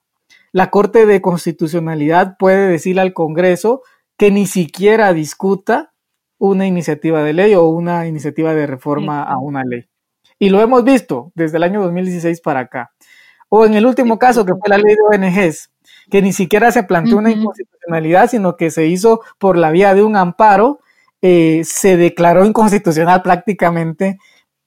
la 0.53 0.71
Corte 0.71 1.07
de 1.07 1.21
Constitucionalidad 1.21 2.37
puede 2.39 2.69
decirle 2.69 3.03
al 3.03 3.15
Congreso 3.15 3.83
que 4.19 4.31
ni 4.31 4.47
siquiera 4.47 5.13
discuta 5.13 5.93
una 6.39 6.67
iniciativa 6.67 7.23
de 7.23 7.33
ley 7.33 7.55
o 7.55 7.67
una 7.67 8.07
iniciativa 8.07 8.55
de 8.55 8.67
reforma 8.67 9.23
a 9.23 9.39
una 9.39 9.63
ley. 9.65 9.89
Y 10.39 10.49
lo 10.49 10.61
hemos 10.61 10.85
visto 10.85 11.33
desde 11.35 11.59
el 11.59 11.63
año 11.63 11.83
2016 11.83 12.41
para 12.41 12.61
acá. 12.61 12.91
O 13.49 13.67
en 13.67 13.75
el 13.75 13.85
último 13.85 14.19
caso, 14.19 14.45
que 14.45 14.53
fue 14.53 14.69
la 14.69 14.79
ley 14.79 14.95
de 14.95 15.19
ONGs, 15.19 15.71
que 16.11 16.23
ni 16.23 16.33
siquiera 16.33 16.71
se 16.73 16.83
planteó 16.83 17.19
una 17.19 17.31
inconstitucionalidad, 17.31 18.29
sino 18.29 18.57
que 18.57 18.71
se 18.71 18.87
hizo 18.87 19.21
por 19.39 19.57
la 19.57 19.71
vía 19.71 19.95
de 19.95 20.03
un 20.03 20.17
amparo, 20.17 20.81
eh, 21.23 21.63
se 21.65 21.97
declaró 21.97 22.45
inconstitucional 22.45 23.23
prácticamente 23.23 24.19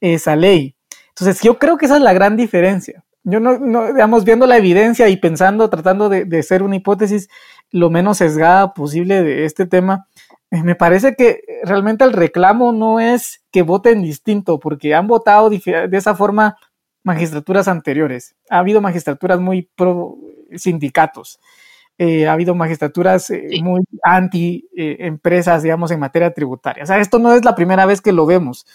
esa 0.02 0.36
ley. 0.36 0.76
Entonces, 1.10 1.42
yo 1.42 1.60
creo 1.60 1.78
que 1.78 1.86
esa 1.86 1.98
es 1.98 2.02
la 2.02 2.14
gran 2.14 2.36
diferencia. 2.36 3.04
Yo 3.24 3.40
no, 3.40 3.58
no 3.60 3.88
digamos, 3.88 4.26
viendo 4.26 4.48
la 4.48 4.58
evidencia 4.58 5.08
y 5.08 5.18
pensando, 5.18 5.70
tratando 5.70 6.10
de, 6.10 6.26
de 6.26 6.44
ser 6.44 6.64
una 6.64 6.76
hipótesis 6.76 7.30
lo 7.72 7.90
menos 7.90 8.18
sesgada 8.18 8.74
posible 8.74 9.24
de 9.24 9.46
este 9.46 9.66
tema, 9.66 10.08
eh, 10.54 10.62
me 10.64 10.76
parece 10.76 11.16
que 11.16 11.42
realmente 11.64 12.04
el 12.04 12.14
reclamo 12.14 12.72
no 12.72 13.00
es 13.00 13.44
que 13.52 13.64
voten 13.64 14.04
distinto, 14.04 14.60
porque 14.60 14.94
han 14.94 15.08
votado 15.08 15.50
de 15.50 15.88
esa 15.94 16.16
forma 16.16 16.58
magistraturas 17.04 17.68
anteriores. 17.68 18.36
Ha 18.50 18.60
habido 18.60 18.80
magistraturas 18.80 19.40
muy 19.40 19.70
pro 19.76 20.16
sindicatos. 20.58 21.40
ha 22.00 22.32
habido 22.32 22.56
magistraturas 22.56 23.32
muy 23.62 23.82
anti 24.04 24.68
empresas, 24.76 25.64
digamos, 25.64 25.92
en 25.92 26.00
materia 26.00 26.34
tributaria. 26.34 26.84
O 26.84 26.88
sea, 26.88 27.00
esto 27.00 27.20
no 27.20 27.34
es 27.34 27.46
la 27.46 27.56
primera 27.56 27.86
vez 27.86 28.02
que 28.02 28.12
lo 28.12 28.26
vemos. 28.26 28.66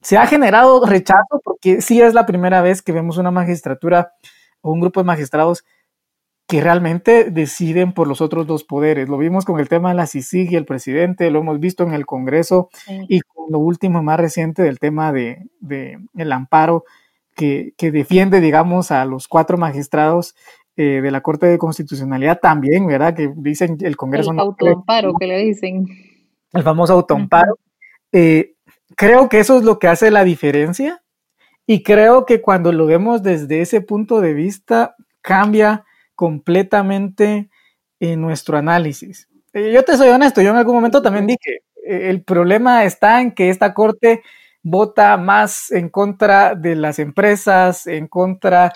Se 0.00 0.16
ha 0.16 0.26
generado 0.26 0.84
rechazo 0.84 1.40
porque 1.44 1.80
sí 1.80 2.00
es 2.00 2.14
la 2.14 2.26
primera 2.26 2.60
vez 2.62 2.82
que 2.82 2.92
vemos 2.92 3.18
una 3.18 3.30
magistratura 3.30 4.14
o 4.60 4.72
un 4.72 4.80
grupo 4.80 5.00
de 5.00 5.04
magistrados 5.04 5.64
que 6.52 6.60
realmente 6.60 7.30
deciden 7.30 7.92
por 7.92 8.08
los 8.08 8.20
otros 8.20 8.46
dos 8.46 8.64
poderes. 8.64 9.08
Lo 9.08 9.16
vimos 9.16 9.44
con 9.44 9.58
el 9.58 9.68
tema 9.68 9.90
de 9.90 9.94
la 9.94 10.06
CICIG 10.06 10.52
y 10.52 10.56
el 10.56 10.66
presidente, 10.66 11.30
lo 11.30 11.38
hemos 11.38 11.60
visto 11.60 11.82
en 11.84 11.94
el 11.94 12.04
Congreso 12.04 12.68
y 13.08 13.20
con 13.20 13.46
lo 13.50 13.58
último 13.58 14.02
más 14.02 14.20
reciente 14.20 14.62
del 14.62 14.78
tema 14.78 15.12
de, 15.12 15.46
el 16.14 16.32
amparo 16.32 16.84
que, 17.34 17.72
defiende, 17.78 18.40
digamos, 18.40 18.90
a 18.90 19.04
los 19.06 19.28
cuatro 19.28 19.56
magistrados 19.56 20.34
eh, 20.76 21.00
de 21.02 21.10
la 21.10 21.20
Corte 21.20 21.46
de 21.46 21.58
Constitucionalidad 21.58 22.40
también, 22.40 22.86
¿verdad? 22.86 23.14
Que 23.14 23.32
dicen 23.36 23.76
el 23.80 23.96
Congreso... 23.96 24.32
El 24.32 24.38
autoamparo 24.38 25.14
que 25.18 25.26
le 25.26 25.38
dicen. 25.38 25.86
El 26.52 26.62
famoso 26.62 26.94
autoamparo. 26.94 27.58
Eh, 28.12 28.54
creo 28.96 29.28
que 29.28 29.40
eso 29.40 29.58
es 29.58 29.64
lo 29.64 29.78
que 29.78 29.88
hace 29.88 30.10
la 30.10 30.24
diferencia 30.24 31.02
y 31.66 31.82
creo 31.82 32.26
que 32.26 32.40
cuando 32.40 32.72
lo 32.72 32.86
vemos 32.86 33.22
desde 33.22 33.60
ese 33.60 33.80
punto 33.80 34.20
de 34.20 34.34
vista 34.34 34.96
cambia 35.20 35.84
completamente 36.14 37.50
en 38.00 38.20
nuestro 38.20 38.56
análisis. 38.58 39.28
Eh, 39.52 39.72
yo 39.72 39.84
te 39.84 39.96
soy 39.96 40.08
honesto, 40.08 40.42
yo 40.42 40.50
en 40.50 40.56
algún 40.56 40.74
momento 40.74 41.02
también 41.02 41.26
dije, 41.26 41.62
eh, 41.86 42.10
el 42.10 42.22
problema 42.22 42.84
está 42.84 43.20
en 43.20 43.32
que 43.32 43.50
esta 43.50 43.74
corte 43.74 44.22
vota 44.62 45.16
más 45.16 45.70
en 45.72 45.88
contra 45.88 46.54
de 46.54 46.76
las 46.76 46.98
empresas, 46.98 47.86
en 47.86 48.06
contra 48.06 48.72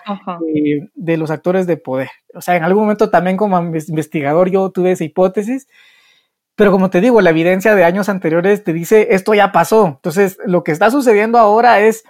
eh, 0.54 0.88
de 0.94 1.16
los 1.16 1.30
actores 1.30 1.66
de 1.66 1.76
poder. 1.76 2.10
O 2.34 2.40
sea, 2.40 2.56
en 2.56 2.64
algún 2.64 2.84
momento 2.84 3.10
también 3.10 3.36
como 3.36 3.58
investigador 3.58 4.50
yo 4.50 4.70
tuve 4.70 4.92
esa 4.92 5.04
hipótesis, 5.04 5.68
pero 6.54 6.72
como 6.72 6.90
te 6.90 7.00
digo, 7.00 7.20
la 7.20 7.30
evidencia 7.30 7.74
de 7.74 7.84
años 7.84 8.08
anteriores 8.08 8.64
te 8.64 8.72
dice, 8.72 9.08
esto 9.10 9.34
ya 9.34 9.52
pasó. 9.52 9.86
Entonces, 9.86 10.38
lo 10.44 10.64
que 10.64 10.72
está 10.72 10.90
sucediendo 10.90 11.38
ahora 11.38 11.80
es 11.80 12.02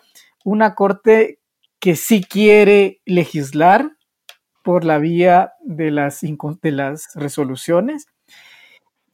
una 0.44 0.74
corte 0.74 1.40
que 1.80 1.96
sí 1.96 2.22
quiere 2.22 3.00
legislar, 3.04 3.96
por 4.66 4.84
la 4.84 4.98
vía 4.98 5.52
de 5.60 5.92
las, 5.92 6.22
de 6.22 6.72
las 6.72 7.14
resoluciones. 7.14 8.08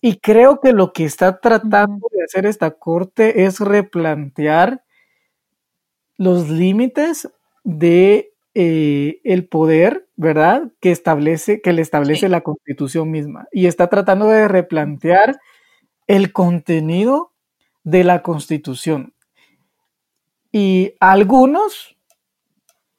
Y 0.04 0.18
creo 0.18 0.60
que 0.60 0.72
lo 0.72 0.92
que 0.92 1.04
está 1.04 1.38
tratando 1.38 2.08
de 2.10 2.24
hacer 2.24 2.44
esta 2.44 2.72
corte 2.72 3.44
es 3.44 3.60
replantear 3.60 4.82
los 6.18 6.50
límites 6.50 7.30
de 7.62 8.34
eh, 8.54 9.20
el 9.22 9.46
poder, 9.46 10.08
¿verdad? 10.16 10.72
Que 10.80 10.90
establece, 10.90 11.62
que 11.62 11.72
le 11.72 11.82
establece 11.82 12.28
la 12.28 12.40
constitución 12.40 13.12
misma. 13.12 13.46
Y 13.52 13.66
está 13.66 13.88
tratando 13.88 14.26
de 14.26 14.48
replantear 14.48 15.38
el 16.08 16.32
contenido 16.32 17.32
de 17.84 18.02
la 18.02 18.22
constitución. 18.22 19.14
Y 20.50 20.94
algunos 20.98 21.96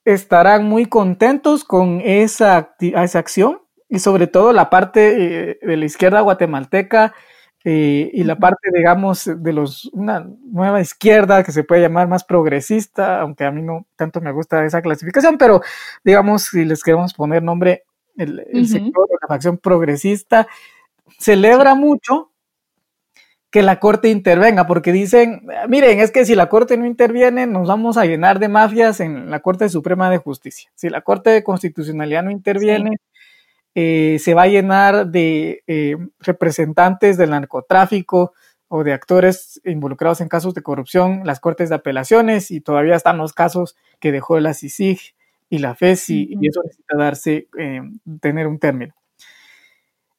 estarán 0.06 0.70
muy 0.70 0.86
contentos 0.86 1.66
con 1.66 2.00
esa, 2.00 2.76
esa 2.80 3.20
acción 3.20 3.63
y 3.94 4.00
sobre 4.00 4.26
todo 4.26 4.54
la 4.54 4.72
parte 4.72 5.52
eh, 5.52 5.60
de 5.62 5.78
la 5.78 5.86
izquierda 5.86 6.22
guatemalteca 6.22 7.14
eh, 7.64 8.10
y 8.12 8.24
la 8.24 8.38
parte, 8.40 8.70
digamos, 8.74 9.30
de 9.38 9.54
los 9.54 9.86
una 9.94 10.28
nueva 10.52 10.82
izquierda 10.82 11.44
que 11.44 11.52
se 11.52 11.64
puede 11.64 11.84
llamar 11.84 12.08
más 12.08 12.24
progresista, 12.24 13.22
aunque 13.22 13.46
a 13.46 13.52
mí 13.52 13.62
no 13.62 13.86
tanto 13.96 14.20
me 14.20 14.32
gusta 14.32 14.66
esa 14.66 14.82
clasificación, 14.82 15.38
pero 15.38 15.62
digamos, 16.04 16.46
si 16.46 16.66
les 16.66 16.82
queremos 16.82 17.14
poner 17.14 17.44
nombre, 17.44 17.84
el, 18.18 18.68
sector 18.68 19.08
de 19.10 19.16
la 19.22 19.28
facción 19.28 19.60
progresista 19.60 20.48
celebra 21.20 21.76
mucho 21.76 22.32
que 23.52 23.62
la 23.62 23.80
Corte 23.80 24.10
intervenga, 24.10 24.66
porque 24.66 24.92
dicen, 24.92 25.46
miren, 25.70 26.00
es 26.00 26.10
que 26.10 26.26
si 26.26 26.34
la 26.34 26.50
Corte 26.50 26.78
no 26.78 26.88
interviene, 26.88 27.46
nos 27.46 27.68
vamos 27.68 27.98
a 27.98 28.06
llenar 28.06 28.40
de 28.40 28.48
mafias 28.48 29.00
en 29.02 29.30
la 29.30 29.42
Corte 29.42 29.70
Suprema 29.70 30.10
de 30.10 30.18
Justicia. 30.18 30.72
Si 30.74 30.90
la 30.90 31.02
Corte 31.02 31.30
de 31.30 31.44
Constitucionalidad 31.44 32.24
no 32.24 32.32
interviene, 32.32 32.98
eh, 33.76 34.18
se 34.20 34.34
va 34.34 34.44
a 34.44 34.48
llenar 34.48 35.08
de 35.08 35.64
eh, 35.68 35.98
representantes 36.20 37.18
del 37.18 37.32
narcotráfico 37.32 38.34
o 38.68 38.84
de 38.84 38.94
actores 38.94 39.62
involucrados 39.66 40.22
en 40.22 40.30
casos 40.30 40.54
de 40.54 40.64
corrupción, 40.64 41.22
las 41.26 41.40
Cortes 41.40 41.70
de 41.70 41.76
Apelaciones, 41.76 42.52
y 42.52 42.62
todavía 42.62 42.96
están 42.96 43.18
los 43.18 43.34
casos 43.34 43.76
que 44.00 44.12
dejó 44.12 44.40
la 44.40 44.54
CICIG 44.54 45.00
y 45.50 45.60
la 45.60 45.76
FESI, 45.76 46.38
y 46.42 46.48
eso 46.48 46.62
necesita 46.64 46.98
darse, 46.98 47.48
eh, 47.60 47.82
tener 48.20 48.48
un 48.48 48.58
término. 48.58 48.94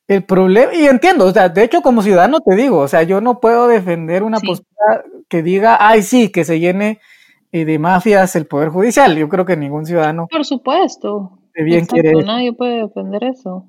El 0.06 0.24
problema, 0.24 0.74
y 0.74 0.86
entiendo, 0.86 1.26
o 1.26 1.32
sea, 1.32 1.48
de 1.48 1.64
hecho 1.64 1.80
como 1.80 2.02
ciudadano 2.02 2.40
te 2.40 2.54
digo, 2.54 2.78
o 2.78 2.88
sea, 2.88 3.02
yo 3.02 3.20
no 3.20 3.40
puedo 3.40 3.66
defender 3.66 4.22
una 4.22 4.38
postura 4.38 5.04
que 5.28 5.42
diga, 5.42 5.78
ay, 5.80 6.02
sí, 6.02 6.30
que 6.30 6.44
se 6.44 6.60
llene 6.60 7.00
eh, 7.52 7.64
de 7.64 7.78
mafias 7.78 8.36
el 8.36 8.46
Poder 8.46 8.68
Judicial. 8.68 9.16
Yo 9.16 9.28
creo 9.28 9.44
que 9.44 9.56
ningún 9.56 9.86
ciudadano... 9.86 10.26
Por 10.28 10.44
supuesto. 10.44 11.38
Bien 11.54 11.86
quiere... 11.86 12.12
Nadie 12.24 12.52
puede 12.52 12.82
defender 12.82 13.24
eso. 13.24 13.68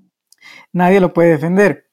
Nadie 0.72 1.00
lo 1.00 1.14
puede 1.14 1.30
defender. 1.30 1.86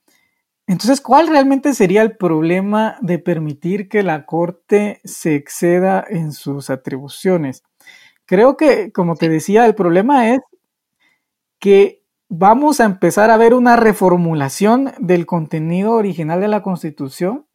Entonces, 0.67 1.01
¿cuál 1.01 1.29
realmente 1.29 1.75
sería 1.75 2.03
el 2.03 2.17
problema 2.17 2.97
de 3.01 3.19
permitir 3.19 3.89
que 3.89 4.03
la 4.03 4.25
Corte 4.25 5.01
se 5.05 5.35
exceda 5.35 6.05
en 6.09 6.33
sus 6.33 6.71
atribuciones? 6.71 7.63
Creo 8.25 8.57
que, 8.57 8.93
como 8.93 9.17
te 9.17 9.29
decía, 9.29 9.67
el 9.67 9.75
problema 9.75 10.31
es 10.31 10.41
que 11.59 12.03
vamos 12.29 12.81
a 12.81 12.85
empezar 12.85 13.31
a 13.31 13.37
ver 13.37 13.53
una 13.53 13.77
reformulación 13.77 14.93
del 14.99 15.27
contenido 15.27 15.93
original 15.93 16.41
de 16.41 16.49
la 16.49 16.63
Constitución. 16.63 17.47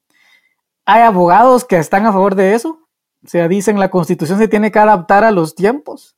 Hay 0.85 1.01
abogados 1.01 1.65
que 1.65 1.77
están 1.77 2.05
a 2.05 2.13
favor 2.13 2.35
de 2.35 2.53
eso. 2.53 2.87
O 3.25 3.27
sea, 3.27 3.47
dicen 3.47 3.79
la 3.79 3.89
Constitución 3.89 4.37
se 4.37 4.47
tiene 4.47 4.71
que 4.71 4.79
adaptar 4.79 5.23
a 5.23 5.31
los 5.31 5.55
tiempos. 5.55 6.17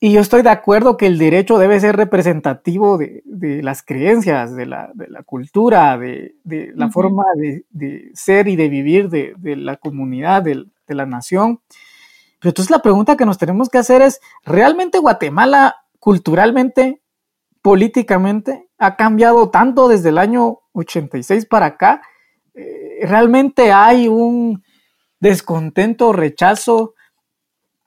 Y 0.00 0.12
yo 0.12 0.20
estoy 0.20 0.42
de 0.42 0.50
acuerdo 0.50 0.96
que 0.96 1.06
el 1.06 1.18
derecho 1.18 1.58
debe 1.58 1.80
ser 1.80 1.96
representativo 1.96 2.98
de, 2.98 3.22
las 3.62 3.82
creencias, 3.82 4.54
de 4.54 4.66
la, 4.66 4.92
cultura, 5.24 5.96
de, 5.96 6.34
la 6.74 6.90
forma 6.90 7.24
de, 7.34 8.10
ser 8.14 8.48
y 8.48 8.56
de 8.56 8.68
vivir 8.68 9.08
de, 9.08 9.34
la 9.56 9.76
comunidad, 9.76 10.42
de 10.42 10.66
la 10.88 11.06
nación. 11.06 11.60
Pero 12.38 12.50
entonces 12.50 12.70
la 12.70 12.82
pregunta 12.82 13.16
que 13.16 13.24
nos 13.24 13.38
tenemos 13.38 13.70
que 13.70 13.78
hacer 13.78 14.02
es, 14.02 14.20
¿realmente 14.44 14.98
Guatemala 14.98 15.76
culturalmente 15.98 17.00
políticamente 17.62 18.68
ha 18.76 18.94
cambiado 18.94 19.48
tanto 19.48 19.88
desde 19.88 20.10
el 20.10 20.18
año 20.18 20.58
86 20.72 21.46
para 21.46 21.64
acá. 21.64 22.02
Eh, 22.52 22.98
realmente 23.06 23.72
hay 23.72 24.06
un 24.06 24.62
descontento, 25.18 26.12
rechazo 26.12 26.92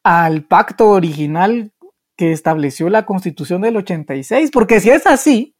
al 0.02 0.46
pacto 0.46 0.90
original 0.90 1.72
que 2.18 2.34
estableció 2.34 2.90
la 2.90 3.06
constitución 3.06 3.62
del 3.62 3.78
86, 3.78 4.52
porque 4.52 4.82
si 4.82 4.90
es 4.90 5.08
así, 5.08 5.56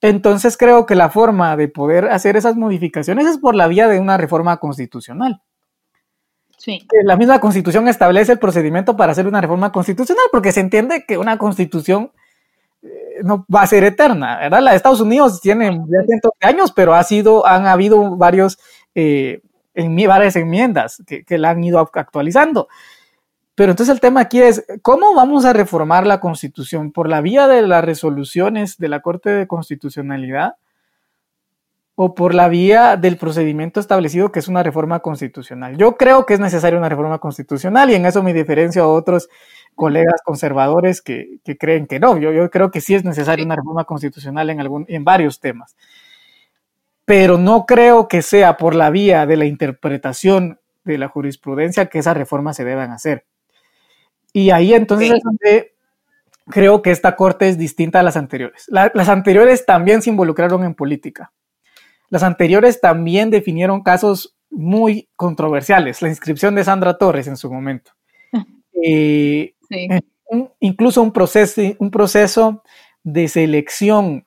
entonces 0.00 0.56
creo 0.56 0.86
que 0.86 0.96
la 0.96 1.10
forma 1.10 1.56
de 1.56 1.68
poder 1.68 2.06
hacer 2.06 2.36
esas 2.36 2.56
modificaciones 2.56 3.26
es 3.26 3.38
por 3.38 3.54
la 3.54 3.68
vía 3.68 3.86
de 3.86 4.00
una 4.00 4.16
reforma 4.16 4.56
constitucional. 4.56 5.42
Sí. 6.58 6.86
La 7.04 7.16
misma 7.16 7.40
constitución 7.40 7.88
establece 7.88 8.32
el 8.32 8.38
procedimiento 8.38 8.96
para 8.96 9.12
hacer 9.12 9.26
una 9.26 9.40
reforma 9.40 9.70
constitucional, 9.70 10.24
porque 10.32 10.52
se 10.52 10.60
entiende 10.60 11.04
que 11.06 11.18
una 11.18 11.38
constitución 11.38 12.10
no 13.22 13.46
va 13.54 13.62
a 13.62 13.66
ser 13.66 13.84
eterna, 13.84 14.38
¿verdad? 14.38 14.62
La 14.62 14.70
de 14.72 14.76
Estados 14.76 15.00
Unidos 15.00 15.40
tiene 15.40 15.70
ya 15.70 16.04
cientos 16.06 16.32
de 16.40 16.48
años, 16.48 16.72
pero 16.72 16.94
ha 16.94 17.02
sido, 17.04 17.46
han 17.46 17.66
habido 17.66 18.16
varios, 18.16 18.58
eh, 18.94 19.40
en, 19.74 19.96
varias 20.08 20.36
enmiendas 20.36 21.02
que, 21.06 21.24
que 21.24 21.38
la 21.38 21.50
han 21.50 21.62
ido 21.62 21.78
actualizando. 21.78 22.68
Pero 23.54 23.72
entonces 23.72 23.94
el 23.94 24.00
tema 24.00 24.20
aquí 24.20 24.40
es, 24.40 24.64
¿cómo 24.80 25.14
vamos 25.14 25.44
a 25.44 25.52
reformar 25.52 26.06
la 26.06 26.20
Constitución? 26.20 26.90
¿Por 26.90 27.08
la 27.08 27.20
vía 27.20 27.48
de 27.48 27.62
las 27.62 27.84
resoluciones 27.84 28.78
de 28.78 28.88
la 28.88 29.00
Corte 29.00 29.30
de 29.30 29.46
Constitucionalidad? 29.46 30.56
¿O 31.94 32.14
por 32.14 32.32
la 32.32 32.48
vía 32.48 32.96
del 32.96 33.18
procedimiento 33.18 33.78
establecido 33.78 34.32
que 34.32 34.38
es 34.38 34.48
una 34.48 34.62
reforma 34.62 35.00
constitucional? 35.00 35.76
Yo 35.76 35.98
creo 35.98 36.24
que 36.24 36.32
es 36.32 36.40
necesaria 36.40 36.78
una 36.78 36.88
reforma 36.88 37.18
constitucional 37.18 37.90
y 37.90 37.94
en 37.94 38.06
eso 38.06 38.22
me 38.22 38.32
diferencio 38.32 38.82
a 38.82 38.88
otros 38.88 39.28
colegas 39.74 40.22
conservadores 40.24 41.02
que, 41.02 41.40
creen 41.58 41.86
que 41.86 42.00
no. 42.00 42.16
Yo, 42.16 42.32
yo, 42.32 42.50
creo 42.50 42.70
que 42.70 42.80
sí 42.80 42.94
es 42.94 43.04
necesaria 43.04 43.44
una 43.44 43.56
reforma 43.56 43.84
constitucional 43.84 44.48
en, 44.48 44.60
algún, 44.60 44.86
en 44.88 45.04
varios 45.04 45.40
temas. 45.40 45.76
Pero 47.04 47.36
no 47.36 47.66
creo 47.66 48.08
que 48.08 48.22
sea 48.22 48.56
por 48.56 48.74
la 48.74 48.88
vía 48.88 49.26
de 49.26 49.36
la 49.36 49.44
interpretación 49.44 50.60
de 50.84 50.96
la 50.96 51.08
jurisprudencia 51.08 51.86
que 51.86 51.98
esas 51.98 52.16
reformas 52.16 52.56
se 52.56 52.64
deban 52.64 52.90
hacer. 52.90 53.26
Y 54.32 54.50
ahí 54.50 54.74
entonces 54.74 55.12
es 55.12 55.22
donde 55.22 55.74
creo 56.46 56.82
que 56.82 56.90
esta 56.90 57.16
corte 57.16 57.48
es 57.48 57.58
distinta 57.58 58.00
a 58.00 58.02
las 58.02 58.16
anteriores. 58.16 58.66
las 58.68 59.08
anteriores 59.08 59.66
también 59.66 60.02
se 60.02 60.10
involucraron 60.10 60.64
en 60.64 60.74
política. 60.74 61.32
Las 62.08 62.22
anteriores 62.22 62.80
también 62.80 63.30
definieron 63.30 63.82
casos 63.82 64.36
muy 64.50 65.08
controversiales. 65.16 66.02
La 66.02 66.08
inscripción 66.08 66.54
de 66.54 66.64
Sandra 66.64 66.98
Torres 66.98 67.26
en 67.26 67.36
su 67.36 67.52
momento. 67.52 67.92
Eh, 68.84 69.54
incluso 70.58 71.02
un 71.02 71.12
proceso, 71.12 71.62
un 71.78 71.92
proceso 71.92 72.64
de 73.04 73.28
selección 73.28 74.26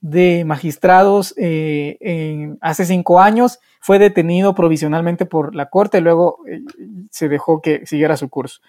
de 0.00 0.44
magistrados 0.44 1.34
eh, 1.36 2.54
hace 2.60 2.84
cinco 2.84 3.18
años 3.20 3.58
fue 3.80 3.98
detenido 3.98 4.54
provisionalmente 4.54 5.26
por 5.26 5.54
la 5.54 5.68
Corte, 5.68 6.00
luego 6.00 6.38
eh, 6.48 6.60
se 7.10 7.28
dejó 7.28 7.60
que 7.60 7.86
siguiera 7.86 8.16
su 8.16 8.28
curso. 8.28 8.60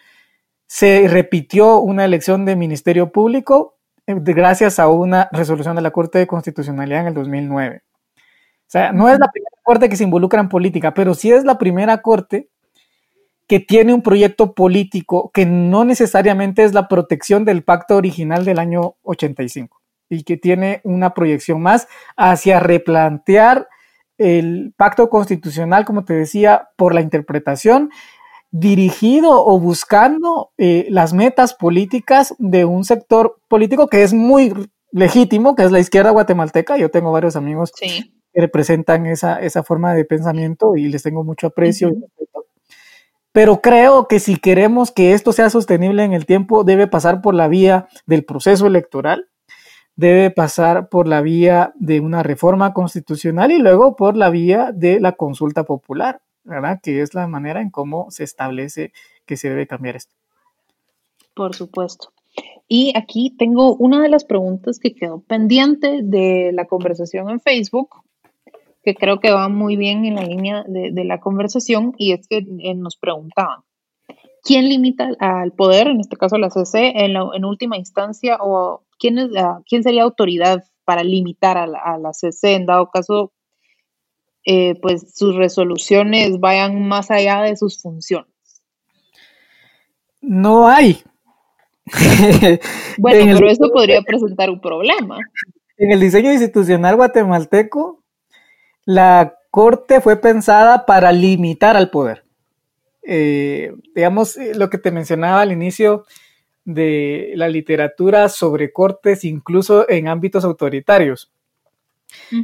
Se 0.72 1.08
repitió 1.08 1.80
una 1.80 2.06
elección 2.06 2.46
de 2.46 2.56
Ministerio 2.56 3.12
Público 3.12 3.80
eh, 4.06 4.14
gracias 4.20 4.78
a 4.78 4.88
una 4.88 5.28
resolución 5.32 5.76
de 5.76 5.82
la 5.82 5.90
Corte 5.90 6.20
de 6.20 6.28
Constitucionalidad 6.28 7.02
en 7.02 7.08
el 7.08 7.14
2009. 7.16 7.82
O 8.16 8.22
sea, 8.68 8.92
no 8.92 9.10
es 9.10 9.18
la 9.18 9.32
primera 9.32 9.58
corte 9.64 9.90
que 9.90 9.96
se 9.96 10.04
involucra 10.04 10.40
en 10.40 10.48
política, 10.48 10.94
pero 10.94 11.16
sí 11.16 11.32
es 11.32 11.44
la 11.44 11.58
primera 11.58 12.04
corte 12.04 12.50
que 13.48 13.60
tiene 13.60 13.96
un 13.96 14.04
proyecto 14.04 14.54
político 14.54 15.32
que 15.34 15.48
no 15.48 15.86
necesariamente 15.86 16.64
es 16.64 16.76
la 16.76 16.88
protección 16.88 17.46
del 17.46 17.64
pacto 17.64 17.96
original 17.96 18.46
del 18.46 18.60
año 18.60 18.94
85 19.02 19.82
y 20.08 20.22
que 20.24 20.38
tiene 20.38 20.82
una 20.84 21.16
proyección 21.16 21.64
más 21.64 21.88
hacia 22.16 22.60
replantear 22.60 23.68
el 24.20 24.76
pacto 24.78 25.10
constitucional, 25.10 25.84
como 25.84 26.06
te 26.06 26.14
decía, 26.14 26.70
por 26.76 26.94
la 26.94 27.02
interpretación, 27.02 27.90
dirigido 28.52 29.46
o 29.46 29.60
buscando 29.60 30.52
eh, 30.58 30.88
las 30.90 31.14
metas 31.14 31.54
políticas 31.54 32.34
de 32.40 32.66
un 32.66 32.84
sector 32.84 33.40
político 33.48 33.88
que 33.88 34.04
es 34.04 34.14
muy 34.14 34.54
legítimo, 34.92 35.56
que 35.56 35.64
es 35.64 35.72
la 35.72 35.80
izquierda 35.80 36.12
guatemalteca. 36.12 36.78
Yo 36.78 36.90
tengo 36.90 37.12
varios 37.12 37.36
amigos 37.36 37.72
que 37.72 38.12
representan 38.34 39.06
esa, 39.06 39.40
esa, 39.40 39.64
forma 39.64 39.94
de 39.94 40.06
pensamiento 40.06 40.76
y 40.76 40.88
les 40.88 41.04
tengo 41.04 41.24
mucho 41.24 41.48
aprecio 41.48 41.92
Pero 43.32 43.62
creo 43.62 44.08
que 44.08 44.20
si 44.20 44.38
queremos 44.38 44.92
que 44.92 45.14
esto 45.14 45.32
sea 45.32 45.50
sostenible 45.50 46.04
en 46.04 46.14
el 46.14 46.26
tiempo, 46.26 46.64
debe 46.64 46.88
pasar 46.88 47.22
por 47.22 47.36
la 47.36 47.48
vía 47.48 47.88
del 48.06 48.26
proceso 48.26 48.66
electoral, 48.66 49.30
debe 49.96 50.32
pasar 50.32 50.90
por 50.90 51.08
la 51.08 51.22
vía 51.22 51.74
de 51.76 52.00
una 52.00 52.24
reforma 52.24 52.74
constitucional 52.74 53.52
y 53.52 53.60
luego 53.60 53.96
por 53.96 54.16
la 54.16 54.30
vía 54.30 54.72
de 54.74 55.00
la 55.00 55.12
consulta 55.12 55.66
popular, 55.66 56.22
¿verdad? 56.50 56.80
Que 56.82 57.02
es 57.02 57.14
la 57.14 57.28
manera 57.28 57.62
en 57.62 57.70
cómo 57.70 58.12
se 58.12 58.24
establece 58.24 58.92
que 59.26 59.38
se 59.38 59.50
debe 59.50 59.68
cambiar 59.68 59.96
esto. 59.96 60.16
Por 61.34 61.56
supuesto. 61.56 62.12
Y 62.68 62.94
aquí 62.96 63.36
tengo 63.38 63.76
una 63.76 64.02
de 64.02 64.10
las 64.10 64.26
preguntas 64.26 64.80
que 64.80 64.94
quedó 64.94 65.22
pendiente 65.22 66.02
de 66.04 66.52
la 66.54 66.66
conversación 66.66 67.30
en 67.30 67.40
Facebook, 67.40 67.90
que 68.84 68.94
creo 68.94 69.20
que 69.20 69.32
va 69.32 69.50
muy 69.50 69.76
bien 69.76 70.06
en 70.06 70.16
la 70.16 70.24
línea 70.24 70.64
de, 70.68 71.04
la 71.04 71.20
conversación, 71.20 71.94
y 71.98 72.14
es 72.14 72.28
que 72.28 72.38
eh, 72.38 72.76
nos 72.76 72.98
preguntaban, 72.98 73.62
¿quién 74.44 74.70
limita 74.70 75.10
al 75.20 75.52
poder, 75.54 75.88
en 75.88 76.00
este 76.00 76.18
caso 76.18 76.38
la 76.38 76.50
CC, 76.50 76.94
en, 77.06 77.16
en 77.16 77.46
última 77.46 77.78
instancia, 77.78 78.38
o 78.42 78.84
¿quién, 79.00 79.18
es 79.18 79.30
¿quién 79.68 79.84
sería 79.84 80.04
autoridad 80.04 80.64
para 80.86 81.04
limitar 81.04 81.58
a 81.58 81.68
la, 81.68 82.14
CC 82.14 82.56
en 82.56 82.66
dado 82.66 82.90
caso, 82.90 83.32
eh, 84.52 84.80
pues 84.82 85.14
sus 85.14 85.36
resoluciones 85.36 86.40
vayan 86.40 86.88
más 86.88 87.12
allá 87.12 87.44
de 87.44 87.56
sus 87.56 87.80
funciones? 87.80 88.34
No 90.22 90.68
hay. 90.68 91.04
bueno, 92.98 93.36
pero 93.36 93.48
eso 93.48 93.70
podría 93.72 94.02
presentar 94.02 94.50
un 94.50 94.60
problema. 94.60 95.20
En 95.78 95.92
el 95.92 96.00
diseño 96.00 96.32
institucional 96.32 96.96
guatemalteco, 96.96 98.04
la 98.86 99.36
Corte 99.52 100.02
fue 100.02 100.16
pensada 100.16 100.88
para 100.88 101.12
limitar 101.12 101.78
al 101.78 101.92
poder. 101.92 102.26
Eh, 103.04 103.72
digamos, 103.94 104.36
eh, 104.38 104.56
lo 104.56 104.72
que 104.72 104.80
te 104.80 104.90
mencionaba 104.90 105.42
al 105.42 105.52
inicio, 105.52 106.06
de 106.66 107.34
la 107.36 107.48
literatura 107.50 108.30
sobre 108.30 108.74
cortes, 108.74 109.26
incluso 109.26 109.88
en 109.88 110.08
ámbitos 110.08 110.44
autoritarios. 110.44 111.32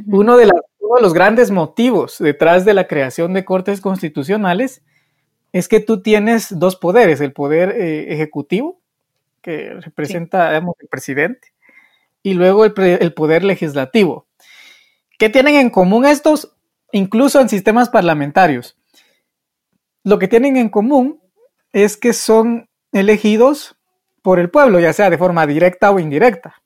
uno, 0.06 0.36
de 0.36 0.46
los 1.00 1.12
grandes 1.14 1.50
motivos 1.50 2.18
detrás 2.18 2.64
de 2.64 2.74
la 2.74 2.86
creación 2.86 3.32
de 3.32 3.44
cortes 3.44 3.80
constitucionales 3.80 4.82
es 5.52 5.68
que 5.68 5.80
tú 5.80 6.02
tienes 6.02 6.58
dos 6.58 6.76
poderes, 6.76 7.20
el 7.20 7.32
poder 7.32 7.70
eh, 7.70 8.12
ejecutivo, 8.12 8.80
que 9.42 9.74
representa 9.80 10.56
el 10.56 10.88
presidente, 10.90 11.52
y 12.22 12.34
luego 12.34 12.64
el, 12.64 12.74
el 12.76 13.14
poder 13.14 13.44
legislativo. 13.44 14.26
¿Qué 15.18 15.30
tienen 15.30 15.54
en 15.54 15.70
común 15.70 16.04
estos? 16.04 16.56
Incluso 16.92 17.40
en 17.40 17.48
sistemas 17.48 17.88
parlamentarios. 17.88 18.76
Lo 20.02 20.18
que 20.18 20.28
tienen 20.28 20.56
en 20.56 20.68
común 20.68 21.20
es 21.72 21.96
que 21.96 22.12
son 22.12 22.68
elegidos 22.92 23.76
por 24.22 24.38
el 24.38 24.50
pueblo, 24.50 24.80
ya 24.80 24.92
sea 24.92 25.10
de 25.10 25.18
forma 25.18 25.46
directa 25.46 25.90
o 25.90 26.00
indirecta. 26.00 26.62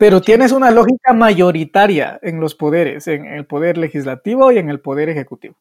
Pero 0.00 0.22
tienes 0.22 0.52
una 0.52 0.70
lógica 0.70 1.12
mayoritaria 1.12 2.18
en 2.22 2.40
los 2.40 2.54
poderes, 2.54 3.06
en 3.06 3.26
el 3.26 3.44
poder 3.44 3.76
legislativo 3.76 4.50
y 4.50 4.56
en 4.56 4.70
el 4.70 4.80
poder 4.80 5.10
ejecutivo. 5.10 5.56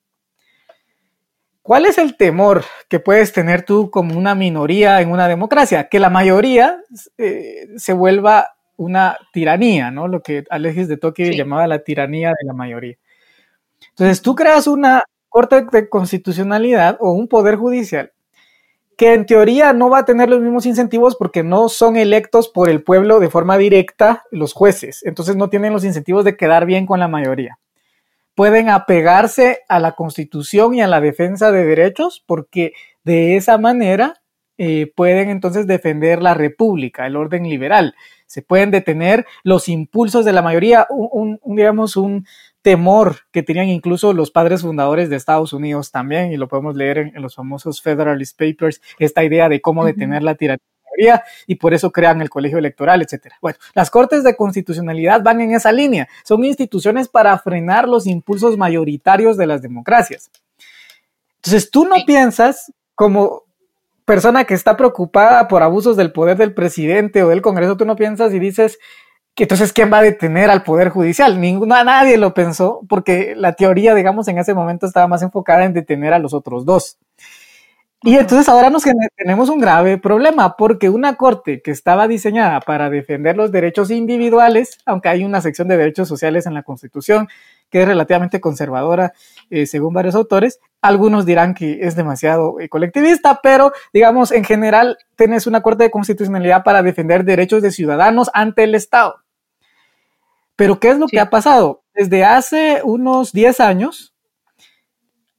¿Cuál 1.62 1.86
es 1.86 1.98
el 1.98 2.16
temor 2.16 2.64
que 2.88 3.02
puedes 3.02 3.34
tener 3.34 3.64
tú 3.64 3.92
como 3.92 4.18
una 4.18 4.36
minoría 4.36 5.02
en 5.02 5.12
una 5.12 5.28
democracia? 5.28 5.90
Que 5.90 6.00
la 6.00 6.10
mayoría 6.10 6.82
eh, 7.18 7.68
se 7.76 7.92
vuelva 7.92 8.56
una 8.78 9.18
tiranía, 9.34 9.92
¿no? 9.92 10.08
Lo 10.08 10.24
que 10.24 10.46
Alexis 10.50 10.88
de 10.88 10.96
Tocqueville 10.96 11.36
llamaba 11.36 11.68
la 11.68 11.80
tiranía 11.80 12.30
de 12.30 12.48
la 12.48 12.54
mayoría. 12.54 12.96
Entonces, 13.90 14.22
tú 14.22 14.36
creas 14.36 14.68
una 14.68 15.04
corte 15.28 15.66
de 15.70 15.90
constitucionalidad 15.90 16.96
o 17.02 17.12
un 17.12 17.28
poder 17.28 17.58
judicial 17.58 18.14
que 19.00 19.14
en 19.14 19.26
teoría 19.26 19.72
no 19.72 19.90
va 19.90 20.00
a 20.00 20.06
tener 20.06 20.30
los 20.30 20.42
mismos 20.42 20.66
incentivos 20.66 21.16
porque 21.16 21.42
no 21.42 21.70
son 21.70 21.96
electos 21.96 22.50
por 22.50 22.68
el 22.68 22.84
pueblo 22.84 23.22
de 23.22 23.30
forma 23.30 23.58
directa 23.58 24.26
los 24.30 24.52
jueces, 24.52 25.04
entonces 25.06 25.38
no 25.38 25.50
tienen 25.50 25.72
los 25.72 25.86
incentivos 25.86 26.26
de 26.26 26.36
quedar 26.36 26.66
bien 26.66 26.86
con 26.86 27.00
la 27.00 27.08
mayoría. 27.08 27.60
Pueden 28.36 28.68
apegarse 28.68 29.62
a 29.70 29.80
la 29.80 29.94
constitución 29.94 30.74
y 30.74 30.82
a 30.82 30.88
la 30.88 31.00
defensa 31.00 31.50
de 31.54 31.66
derechos 31.66 32.22
porque 32.28 32.74
de 33.06 33.38
esa 33.38 33.58
manera 33.58 34.22
eh, 34.58 34.92
pueden 34.94 35.30
entonces 35.30 35.66
defender 35.66 36.22
la 36.22 36.34
república, 36.34 37.08
el 37.08 37.16
orden 37.16 37.44
liberal. 37.44 37.96
Se 38.26 38.42
pueden 38.42 38.70
detener 38.70 39.26
los 39.44 39.70
impulsos 39.70 40.26
de 40.26 40.34
la 40.34 40.42
mayoría, 40.42 40.86
un 40.90 41.40
digamos, 41.46 41.96
un, 41.96 42.28
temor 42.70 43.22
que 43.32 43.42
tenían 43.42 43.68
incluso 43.68 44.14
los 44.14 44.30
padres 44.30 44.62
fundadores 44.62 45.10
de 45.10 45.16
Estados 45.16 45.54
Unidos 45.54 45.90
también, 45.90 46.32
y 46.32 46.38
lo 46.38 46.48
podemos 46.48 46.76
leer 46.76 47.00
en, 47.00 47.20
los 47.20 47.34
famosos 47.34 47.82
Federalist 47.82 48.38
Papers, 48.38 48.80
esta 49.00 49.24
idea 49.24 49.50
de 49.50 49.60
cómo 49.60 49.84
detener 49.84 50.22
la 50.22 50.36
tiranía 50.36 50.62
y 51.48 51.56
por 51.56 51.74
eso 51.74 51.92
crean 51.92 52.22
el 52.22 52.30
colegio 52.30 52.60
electoral, 52.60 53.02
etcétera. 53.02 53.38
Bueno, 53.42 53.58
las 53.74 53.90
cortes 53.90 54.24
de 54.24 54.36
constitucionalidad 54.36 55.24
van 55.24 55.42
en 55.42 55.56
esa 55.56 55.72
línea, 55.72 56.08
son 56.24 56.46
instituciones 56.46 57.08
para 57.08 57.36
frenar 57.40 57.90
los 57.90 58.06
impulsos 58.06 58.56
mayoritarios 58.56 59.36
de 59.36 59.48
las 59.48 59.64
democracias. 59.64 60.30
Entonces, 61.38 61.72
tú 61.72 61.86
no 61.86 61.96
piensas 62.06 62.72
como 62.94 63.46
persona 64.06 64.44
que 64.44 64.54
está 64.54 64.78
preocupada 64.78 65.48
por 65.48 65.64
abusos 65.64 65.98
del 65.98 66.12
poder 66.12 66.38
del 66.38 66.54
presidente 66.54 67.24
o 67.24 67.30
del 67.30 67.42
Congreso, 67.42 67.78
tú 67.78 67.86
no 67.86 67.96
piensas 67.96 68.32
y 68.32 68.38
dices, 68.38 68.78
entonces, 69.44 69.74
¿quién 69.74 69.92
va 69.92 70.00
a 70.00 70.04
detener 70.04 70.50
al 70.50 70.64
Poder 70.64 70.90
Judicial? 70.90 71.40
Ninguna, 71.40 71.84
nadie 71.84 72.18
lo 72.18 72.34
pensó, 72.34 72.82
porque 72.90 73.34
la 73.36 73.54
teoría, 73.54 73.96
digamos, 73.96 74.28
en 74.28 74.38
ese 74.38 74.54
momento 74.54 74.86
estaba 74.86 75.08
más 75.08 75.22
enfocada 75.22 75.66
en 75.66 75.74
detener 75.74 76.14
a 76.14 76.20
los 76.20 76.34
otros 76.34 76.66
dos. 76.66 76.98
Y 78.02 78.16
entonces 78.16 78.48
ahora 78.48 78.70
nos 78.70 78.86
tenemos 79.18 79.50
un 79.50 79.60
grave 79.60 79.98
problema, 79.98 80.56
porque 80.56 80.90
una 80.90 81.16
corte 81.16 81.62
que 81.62 81.72
estaba 81.72 82.08
diseñada 82.08 82.62
para 82.62 82.90
defender 82.90 83.36
los 83.36 83.52
derechos 83.52 83.92
individuales, 83.92 84.78
aunque 84.86 85.10
hay 85.10 85.26
una 85.26 85.42
sección 85.42 85.68
de 85.68 85.76
derechos 85.76 86.08
sociales 86.08 86.46
en 86.46 86.54
la 86.54 86.64
Constitución 86.64 87.28
que 87.70 87.82
es 87.82 87.88
relativamente 87.88 88.40
conservadora, 88.40 89.14
eh, 89.50 89.66
según 89.66 89.94
varios 89.94 90.16
autores, 90.16 90.60
algunos 90.82 91.26
dirán 91.26 91.54
que 91.54 91.80
es 91.82 91.96
demasiado 91.96 92.60
eh, 92.60 92.70
colectivista, 92.70 93.42
pero 93.44 93.74
digamos, 93.94 94.32
en 94.32 94.44
general, 94.44 94.98
tienes 95.16 95.46
una 95.46 95.62
corte 95.62 95.84
de 95.84 95.92
constitucionalidad 95.92 96.64
para 96.64 96.82
defender 96.82 97.26
derechos 97.26 97.62
de 97.62 97.72
ciudadanos 97.72 98.32
ante 98.34 98.64
el 98.64 98.76
Estado. 98.76 99.18
Pero 100.60 100.78
¿qué 100.78 100.90
es 100.90 100.98
lo 100.98 101.08
que 101.08 101.22
ha 101.22 101.30
pasado? 101.30 101.86
Desde 101.94 102.26
hace 102.26 102.82
unos 102.84 103.32
10 103.32 103.62
años, 103.62 104.14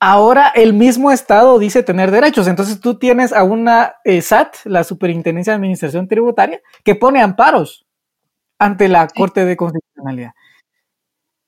ahora 0.00 0.48
el 0.48 0.72
mismo 0.72 1.12
Estado 1.12 1.58
dice 1.58 1.82
tener 1.82 2.10
derechos. 2.10 2.46
Entonces 2.46 2.80
tú 2.80 2.98
tienes 2.98 3.34
a 3.34 3.44
una 3.44 3.96
eh, 4.04 4.22
SAT, 4.22 4.54
la 4.64 4.82
Superintendencia 4.82 5.52
de 5.52 5.56
Administración 5.56 6.08
Tributaria, 6.08 6.62
que 6.84 6.94
pone 6.94 7.20
amparos 7.20 7.86
ante 8.58 8.88
la 8.88 9.08
Corte 9.08 9.44
de 9.44 9.58
Constitucionalidad. 9.58 10.32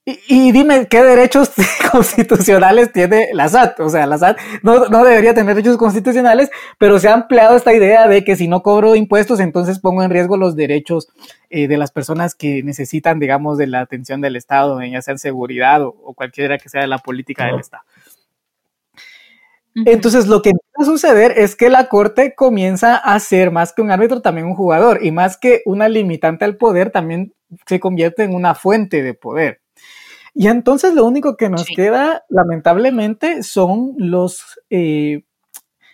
Y, 0.05 0.51
dime 0.51 0.89
qué 0.89 1.01
derechos 1.01 1.53
constitucionales 1.93 2.93
tiene 2.93 3.29
la 3.35 3.49
SAT. 3.49 3.79
O 3.81 3.89
sea, 3.89 4.07
la 4.07 4.19
SAT 4.19 4.37
no, 4.63 4.81
debería 4.89 5.33
tener 5.33 5.55
derechos 5.55 5.77
constitucionales, 5.77 6.51
pero 6.77 6.99
se 6.99 7.09
ha 7.09 7.15
empleado 7.15 7.55
esta 7.55 7.73
idea 7.73 8.09
de 8.09 8.25
que 8.25 8.35
si 8.35 8.49
no 8.49 8.65
cobro 8.65 8.97
impuestos, 8.97 9.39
entonces 9.39 9.79
pongo 9.79 10.03
en 10.03 10.11
riesgo 10.11 10.37
los 10.37 10.57
derechos 10.57 11.09
eh, 11.51 11.69
de 11.69 11.77
las 11.77 11.93
personas 11.93 12.35
que 12.35 12.65
necesitan, 12.65 13.21
digamos, 13.21 13.59
de 13.59 13.69
la 13.69 13.81
atención 13.81 14.21
del 14.21 14.35
Estado, 14.35 14.83
ya 14.83 15.03
sea 15.03 15.13
en 15.13 15.19
seguridad 15.19 15.83
o, 15.83 16.15
cualquiera 16.15 16.59
que 16.59 16.69
sea 16.69 16.85
la 16.89 16.99
política 16.99 17.47
del 17.47 17.61
Estado. 17.61 17.85
Entonces, 19.87 20.27
lo 20.27 20.43
que 20.43 20.51
a 20.79 20.85
suceder 20.85 21.33
es 21.37 21.55
que 21.55 21.71
la 21.71 21.89
Corte 21.89 22.35
comienza 22.35 22.97
a 22.97 23.19
ser 23.21 23.53
más 23.53 23.73
que 23.73 23.83
un 23.83 23.93
árbitro, 23.93 24.21
también 24.21 24.49
un 24.49 24.57
jugador, 24.57 24.99
y 25.03 25.13
más 25.13 25.37
que 25.37 25.63
una 25.65 25.89
limitante 25.89 26.45
al 26.45 26.57
poder, 26.57 26.91
también 26.91 27.33
se 27.67 27.79
convierte 27.79 28.25
en 28.25 28.35
una 28.35 28.55
fuente 28.55 29.03
de 29.03 29.15
poder. 29.15 29.62
Y 30.35 30.49
entonces 30.49 30.95
lo 30.95 31.05
único 31.05 31.37
que 31.37 31.49
nos 31.49 31.67
queda, 31.67 32.25
lamentablemente, 32.29 33.43
son 33.43 33.95
los, 33.99 34.61
eh, 34.71 35.25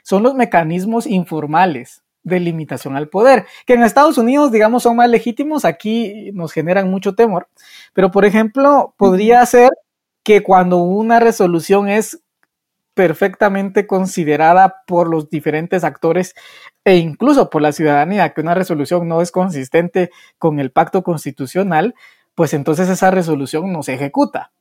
son 0.03 0.23
los 0.23 0.35
mecanismos 0.35 1.07
informales 1.07 2.03
de 2.23 2.41
limitación 2.41 2.97
al 2.97 3.09
poder, 3.09 3.47
que 3.67 3.75
en 3.75 3.83
Estados 3.83 4.19
Unidos, 4.19 4.53
digamos, 4.53 4.83
son 4.83 4.97
más 4.97 5.09
legítimos, 5.09 5.65
aquí 5.65 6.31
nos 6.35 6.53
generan 6.53 6.91
mucho 6.91 7.15
temor, 7.15 7.49
pero 7.95 8.11
por 8.11 8.25
ejemplo, 8.25 8.95
podría 8.97 9.45
ser 9.47 9.71
que 10.23 10.43
cuando 10.43 10.77
una 10.79 11.21
resolución 11.21 11.89
es 11.89 12.21
perfectamente 12.99 13.87
considerada 13.87 14.83
por 14.87 15.09
los 15.09 15.31
diferentes 15.31 15.85
actores 15.85 16.35
e 16.85 16.97
incluso 16.97 17.49
por 17.49 17.63
la 17.63 17.73
ciudadanía, 17.73 18.35
que 18.35 18.41
una 18.41 18.55
resolución 18.55 19.07
no 19.07 19.23
es 19.23 19.31
consistente 19.31 20.11
con 20.37 20.59
el 20.59 20.73
pacto 20.73 21.05
constitucional, 21.05 21.95
pues 22.39 22.55
entonces 22.55 22.89
esa 22.89 23.11
resolución 23.11 23.73
no 23.73 23.83
se 23.83 23.95
ejecuta. 23.95 24.53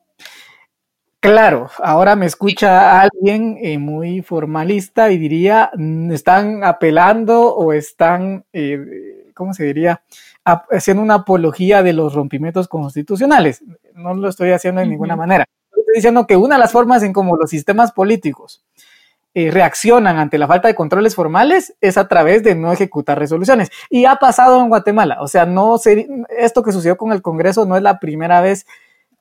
Claro, 1.19 1.69
ahora 1.77 2.15
me 2.15 2.25
escucha 2.25 2.99
alguien 3.01 3.59
eh, 3.61 3.77
muy 3.77 4.23
formalista 4.23 5.11
y 5.11 5.19
diría, 5.19 5.69
mm, 5.77 6.11
están 6.11 6.63
apelando 6.63 7.53
o 7.53 7.73
están, 7.73 8.45
eh, 8.51 9.29
¿cómo 9.35 9.53
se 9.53 9.65
diría? 9.65 10.01
haciendo 10.43 11.03
una 11.03 11.15
apología 11.15 11.83
de 11.83 11.93
los 11.93 12.15
rompimientos 12.15 12.67
constitucionales. 12.67 13.63
No 13.93 14.15
lo 14.15 14.29
estoy 14.29 14.53
haciendo 14.53 14.81
de 14.81 14.87
ninguna 14.87 15.15
manera. 15.15 15.45
Estoy 15.69 15.93
diciendo 15.93 16.25
que 16.25 16.35
una 16.35 16.55
de 16.55 16.61
las 16.61 16.71
formas 16.71 17.03
en 17.03 17.13
cómo 17.13 17.37
los 17.37 17.51
sistemas 17.51 17.91
políticos 17.91 18.65
eh, 19.39 19.51
reaccionan 19.51 20.17
ante 20.17 20.39
la 20.39 20.47
falta 20.47 20.67
de 20.67 20.73
controles 20.73 21.13
formales 21.13 21.75
es 21.79 21.99
a 21.99 22.07
través 22.07 22.41
de 22.41 22.55
no 22.55 22.73
ejecutar 22.73 23.19
resoluciones. 23.19 23.69
Y 23.87 24.05
ha 24.05 24.15
pasado 24.15 24.59
en 24.59 24.67
Guatemala. 24.67 25.17
O 25.21 25.27
sea, 25.27 25.45
no 25.45 25.75
esto 26.39 26.63
que 26.63 26.71
sucedió 26.71 26.97
con 26.97 27.11
el 27.11 27.21
Congreso 27.21 27.67
no 27.67 27.77
es 27.77 27.83
la 27.83 27.99
primera 27.99 28.41
vez 28.41 28.65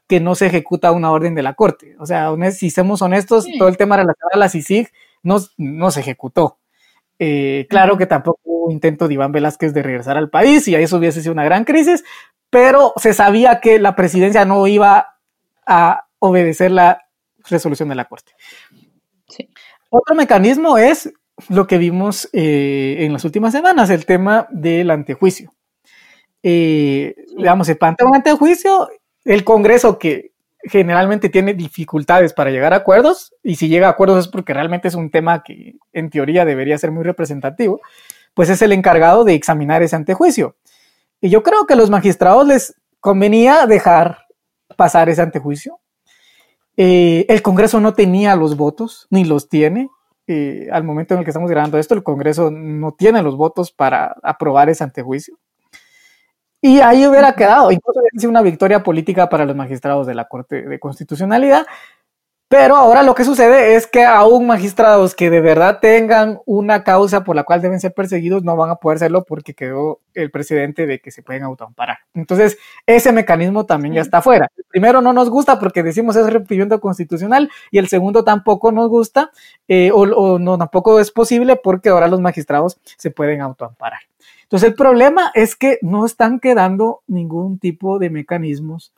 que 0.09 0.19
no 0.19 0.35
se 0.35 0.47
ejecuta 0.47 0.91
una 0.93 1.11
orden 1.11 1.35
de 1.35 1.43
la 1.43 1.53
Corte. 1.53 1.97
O 1.99 2.07
sea, 2.07 2.31
si 2.53 2.71
somos 2.71 3.03
honestos, 3.03 3.47
todo 3.59 3.69
el 3.69 3.77
tema 3.77 3.99
relacionado 3.99 4.31
a 4.33 4.39
la 4.39 4.49
CICIG 4.49 4.91
no, 5.23 5.37
no 5.59 5.91
se 5.91 6.01
ejecutó. 6.01 6.61
Eh, 7.19 7.67
claro 7.69 7.99
que 7.99 8.07
tampoco 8.07 8.41
hubo 8.45 8.71
intento 8.71 9.09
de 9.09 9.15
Iván 9.15 9.33
Velázquez 9.33 9.75
de 9.75 9.83
regresar 9.83 10.17
al 10.17 10.31
país 10.31 10.67
y 10.67 10.77
a 10.77 10.81
eso 10.81 10.97
hubiese 10.97 11.21
sido 11.21 11.35
una 11.35 11.45
gran 11.45 11.65
crisis, 11.65 12.05
pero 12.49 12.95
se 12.97 13.13
sabía 13.13 13.61
que 13.61 13.79
la 13.79 13.95
presidencia 13.95 14.47
no 14.47 14.67
iba 14.67 15.19
a 15.67 16.07
obedecer 16.21 16.71
la 16.71 17.03
resolución 17.51 17.91
de 17.91 17.97
la 17.97 18.07
Corte. 18.07 18.33
Otro 19.99 20.15
mecanismo 20.15 20.77
es 20.77 21.11
lo 21.49 21.67
que 21.67 21.79
vimos 21.79 22.29
eh, 22.35 22.97
en 22.99 23.15
las 23.15 23.25
últimas 23.25 23.53
semanas, 23.53 23.89
el 23.89 24.05
tema 24.05 24.47
del 24.51 24.91
antejuicio. 24.91 25.55
Eh, 26.43 27.15
digamos, 27.35 27.67
se 27.67 27.77
plantea 27.77 28.07
un 28.07 28.15
antejuicio 28.15 28.91
el 29.25 29.43
Congreso 29.43 29.99
que 29.99 30.33
generalmente 30.65 31.31
tiene 31.31 31.55
dificultades 31.55 32.35
para 32.35 32.51
llegar 32.51 32.75
a 32.75 32.77
acuerdos, 32.77 33.35
y 33.43 33.57
si 33.57 33.69
llega 33.69 33.87
a 33.87 33.93
acuerdos 33.93 34.27
es 34.27 34.29
porque 34.29 34.53
realmente 34.53 34.89
es 34.89 34.95
un 34.95 35.11
tema 35.11 35.43
que 35.43 35.77
en 35.95 36.11
teoría 36.11 36.45
debería 36.45 36.77
ser 36.77 36.91
muy 36.91 37.03
representativo, 37.03 37.81
pues 38.35 38.51
es 38.51 38.61
el 38.61 38.73
encargado 38.73 39.25
de 39.25 39.33
examinar 39.33 39.83
ese 39.83 39.97
antejuicio. 39.97 40.57
Y 41.23 41.31
yo 41.31 41.43
creo 41.43 41.65
que 41.65 41.73
a 41.73 41.77
los 41.77 41.89
magistrados 41.89 42.47
les 42.47 42.75
convenía 43.01 43.65
dejar 43.65 44.27
pasar 44.77 45.09
ese 45.09 45.23
antejuicio. 45.23 45.81
Eh, 46.77 47.27
el 47.29 47.43
Congreso 47.43 47.81
no 47.81 47.95
tenía 47.95 48.37
los 48.37 48.57
votos, 48.57 49.07
ni 49.11 49.25
los 49.25 49.49
tiene. 49.49 49.91
Eh, 50.27 50.69
al 50.73 50.85
momento 50.85 51.15
en 51.15 51.19
el 51.19 51.25
que 51.25 51.31
estamos 51.31 51.51
grabando 51.51 51.79
esto, 51.79 51.95
el 51.95 52.03
Congreso 52.03 52.51
no 52.51 52.93
tiene 52.93 53.23
los 53.23 53.37
votos 53.37 53.73
para 53.73 54.17
aprobar 54.23 54.69
ese 54.69 54.85
antejuicio. 54.85 55.39
Y 56.61 56.81
ahí 56.81 57.07
hubiera 57.07 57.35
quedado, 57.35 57.71
incluso 57.71 58.01
hubiera 58.01 58.19
sido 58.19 58.31
una 58.31 58.43
victoria 58.43 58.83
política 58.83 59.29
para 59.29 59.45
los 59.45 59.55
magistrados 59.55 60.07
de 60.07 60.15
la 60.15 60.27
Corte 60.27 60.63
de 60.63 60.81
Constitucionalidad. 60.81 61.67
Pero 62.49 62.77
ahora 62.77 63.03
lo 63.03 63.17
que 63.17 63.25
sucede 63.25 63.75
es 63.75 63.89
que 63.89 64.05
aún 64.05 64.47
magistrados 64.47 65.17
que 65.17 65.31
de 65.31 65.41
verdad 65.41 65.81
tengan 65.81 66.39
una 66.47 66.85
causa 66.85 67.25
por 67.25 67.35
la 67.35 67.43
cual 67.43 67.61
deben 67.61 67.81
ser 67.81 67.93
perseguidos 67.93 68.45
no 68.45 68.55
van 68.57 68.71
a 68.71 68.77
poder 68.77 69.01
serlo 69.01 69.25
porque 69.25 69.53
quedó 69.53 69.99
el 70.15 70.31
presidente 70.31 70.87
de 70.87 71.01
que 71.01 71.11
se 71.11 71.25
pueden 71.25 71.43
autoamparar. 71.43 71.99
Entonces, 72.15 72.57
ese 72.87 73.11
mecanismo 73.11 73.67
también 73.67 73.95
ya 73.95 74.01
está 74.01 74.23
fuera. 74.23 74.49
El 74.57 74.65
primero 74.69 75.01
no 75.01 75.13
nos 75.13 75.29
gusta 75.29 75.59
porque 75.59 75.83
decimos 75.83 76.15
es 76.15 76.33
rompimiento 76.33 76.81
constitucional 76.81 77.51
y 77.73 77.79
el 77.79 77.89
segundo 77.89 78.23
tampoco 78.23 78.71
nos 78.71 78.89
gusta 78.89 79.33
eh, 79.67 79.91
o, 79.93 80.03
o 80.03 80.39
no 80.39 80.57
tampoco 80.57 81.01
es 81.01 81.11
posible 81.11 81.57
porque 81.57 81.89
ahora 81.89 82.07
los 82.07 82.21
magistrados 82.21 82.79
se 82.97 83.11
pueden 83.11 83.41
autoamparar. 83.41 84.01
Entonces 84.45 84.69
el 84.69 84.77
problema 84.77 85.33
es 85.35 85.57
que 85.57 85.81
no 85.83 86.07
están 86.07 86.39
quedando 86.39 87.03
ningún 87.09 87.59
tipo 87.59 87.99
de 87.99 88.11
mecanismos 88.11 88.93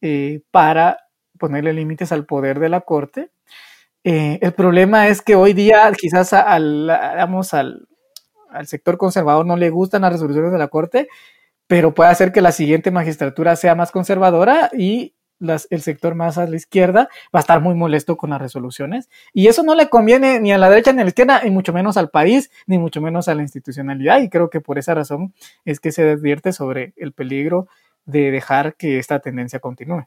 eh, 0.00 0.42
para 0.52 1.03
ponerle 1.44 1.74
límites 1.74 2.10
al 2.10 2.24
poder 2.24 2.58
de 2.58 2.70
la 2.70 2.80
Corte. 2.80 3.28
Eh, 4.02 4.38
el 4.40 4.54
problema 4.54 5.08
es 5.08 5.20
que 5.20 5.34
hoy 5.34 5.52
día 5.52 5.92
quizás 5.94 6.32
al, 6.32 6.88
al, 6.88 7.86
al 8.48 8.66
sector 8.66 8.96
conservador 8.96 9.44
no 9.44 9.56
le 9.58 9.68
gustan 9.68 10.00
las 10.00 10.12
resoluciones 10.12 10.52
de 10.52 10.58
la 10.58 10.68
Corte, 10.68 11.06
pero 11.66 11.92
puede 11.92 12.08
hacer 12.08 12.32
que 12.32 12.40
la 12.40 12.50
siguiente 12.50 12.90
magistratura 12.90 13.56
sea 13.56 13.74
más 13.74 13.90
conservadora 13.90 14.70
y 14.72 15.12
el 15.68 15.82
sector 15.82 16.14
más 16.14 16.38
a 16.38 16.46
la 16.46 16.56
izquierda 16.56 17.10
va 17.34 17.40
a 17.40 17.44
estar 17.44 17.60
muy 17.60 17.74
molesto 17.74 18.16
con 18.16 18.30
las 18.30 18.40
resoluciones. 18.40 19.10
Y 19.34 19.48
eso 19.48 19.62
no 19.64 19.74
le 19.74 19.90
conviene 19.90 20.40
ni 20.40 20.50
a 20.50 20.56
la 20.56 20.70
derecha 20.70 20.94
ni 20.94 21.02
a 21.02 21.04
la 21.04 21.08
izquierda, 21.08 21.42
y 21.44 21.50
mucho 21.50 21.74
menos 21.74 21.98
al 21.98 22.08
país, 22.08 22.50
ni 22.66 22.78
mucho 22.78 23.02
menos 23.02 23.28
a 23.28 23.34
la 23.34 23.42
institucionalidad. 23.42 24.22
Y 24.22 24.30
creo 24.30 24.48
que 24.48 24.62
por 24.62 24.78
esa 24.78 24.94
razón 24.94 25.34
es 25.66 25.78
que 25.78 25.92
se 25.92 26.10
advierte 26.10 26.52
sobre 26.52 26.94
el 26.96 27.12
peligro 27.12 27.68
de 28.06 28.30
dejar 28.30 28.76
que 28.76 28.98
esta 28.98 29.20
tendencia 29.20 29.58
continúe. 29.58 30.06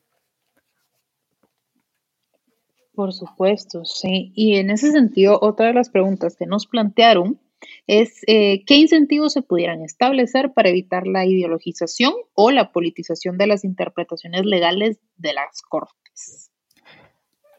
Por 2.98 3.14
supuesto, 3.14 3.86
sí. 3.86 4.32
Y 4.34 4.56
en 4.56 4.72
ese 4.72 4.92
sentido, 4.92 5.38
otra 5.40 5.68
de 5.68 5.74
las 5.76 5.90
preguntas 5.90 6.36
que 6.36 6.48
nos 6.48 6.66
plantearon 6.66 7.40
es 7.86 8.22
eh, 8.26 8.66
qué 8.66 8.74
incentivos 8.74 9.34
se 9.34 9.44
pudieran 9.44 9.84
establecer 9.84 10.52
para 10.52 10.70
evitar 10.70 11.06
la 11.06 11.24
ideologización 11.24 12.12
o 12.34 12.50
la 12.50 12.72
politización 12.72 13.38
de 13.38 13.46
las 13.46 13.64
interpretaciones 13.64 14.48
legales 14.48 14.98
de 15.16 15.34
las 15.36 15.62
cortes. 15.62 16.50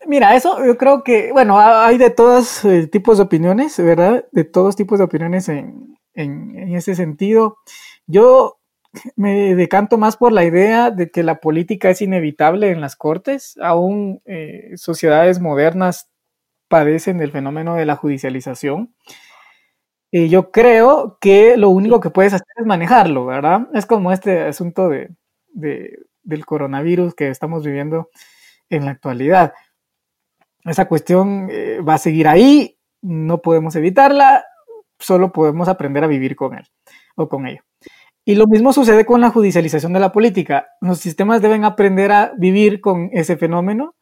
Mira, 0.09 0.35
eso 0.35 0.59
yo 0.67 0.77
creo 0.77 1.05
que, 1.05 1.31
bueno, 1.31 1.57
hay 1.57 1.99
de 1.99 2.11
todos 2.11 2.65
eh, 2.65 2.89
tipos 2.89 3.19
de 3.19 3.23
opiniones, 3.23 3.79
¿verdad? 3.79 4.27
De 4.33 4.43
todos 4.43 4.75
tipos 4.75 4.99
de 4.99 5.05
opiniones 5.05 5.49
en, 5.49 5.97
ese 6.15 6.97
sentido. 6.97 7.59
Yo 8.09 8.58
me 9.17 9.55
decanto 9.55 9.99
más 9.99 10.17
por 10.17 10.33
la 10.33 10.45
idea 10.45 10.91
de 10.91 11.11
que 11.11 11.23
la 11.23 11.41
política 11.41 11.91
es 11.91 12.03
inevitable 12.03 12.71
en 12.71 12.81
las 12.81 12.97
cortes. 12.97 13.57
Aún 13.61 14.23
eh, 14.25 14.73
sociedades 14.77 15.41
modernas 15.41 16.11
padecen 16.69 17.19
del 17.19 17.33
fenómeno 17.33 17.75
de 17.77 17.87
la 17.87 17.97
judicialización. 17.97 18.95
Y 20.11 20.29
yo 20.29 20.51
creo 20.51 21.19
que 21.21 21.57
lo 21.57 21.69
único 21.69 22.01
que 22.01 22.11
puedes 22.11 22.33
hacer 22.33 22.47
es 22.57 22.67
manejarlo, 22.67 23.27
¿verdad? 23.27 23.69
Es 23.75 23.85
como 23.85 24.11
este 24.11 24.41
asunto 24.43 24.89
de, 24.89 25.11
del 25.53 26.47
coronavirus 26.47 27.15
que 27.15 27.29
estamos 27.29 27.65
viviendo 27.65 28.09
en 28.71 28.87
la 28.87 28.93
actualidad. 28.93 29.53
Esa 30.65 30.89
cuestión 30.89 31.49
eh, 31.51 31.81
va 31.81 31.95
a 31.95 31.99
seguir 31.99 32.27
ahí, 32.27 32.79
no 33.03 33.43
podemos 33.43 33.77
evitarla, 33.77 34.45
solo 34.99 35.33
podemos 35.33 35.69
aprender 35.69 36.05
a 36.05 36.09
vivir 36.09 36.37
con 36.37 36.57
él 36.57 36.67
o 37.17 37.29
con 37.29 37.47
ello. 37.47 37.63
Y 38.29 38.35
lo 38.35 38.47
mismo 38.47 38.75
sucede 38.75 39.07
con 39.07 39.23
la 39.23 39.31
judicialización 39.31 39.95
de 39.95 40.01
la 40.01 40.13
política. 40.13 40.67
Los 40.83 40.99
sistemas 40.99 41.41
deben 41.41 41.65
aprender 41.65 42.13
a 42.13 42.33
vivir 42.37 42.83
con 42.83 43.09
ese 43.13 43.37
fenómeno 43.39 43.95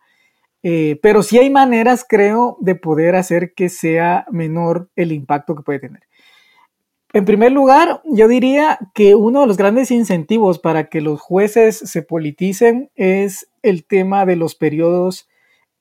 eh, 0.68 0.98
pero 1.00 1.22
sí 1.22 1.38
hay 1.38 1.48
maneras, 1.48 2.04
creo, 2.08 2.56
de 2.60 2.74
poder 2.74 3.14
hacer 3.14 3.54
que 3.54 3.68
sea 3.68 4.26
menor 4.32 4.90
el 4.96 5.12
impacto 5.12 5.54
que 5.54 5.62
puede 5.62 5.78
tener. 5.78 6.02
En 7.12 7.24
primer 7.24 7.52
lugar, 7.52 8.02
yo 8.04 8.26
diría 8.26 8.78
que 8.92 9.14
uno 9.14 9.42
de 9.42 9.46
los 9.46 9.56
grandes 9.56 9.92
incentivos 9.92 10.58
para 10.58 10.88
que 10.88 11.00
los 11.00 11.20
jueces 11.20 11.78
se 11.78 12.02
politicen 12.02 12.90
es 12.96 13.48
el 13.62 13.86
tema 13.86 14.26
de 14.26 14.34
los 14.34 14.56
periodos 14.56 15.28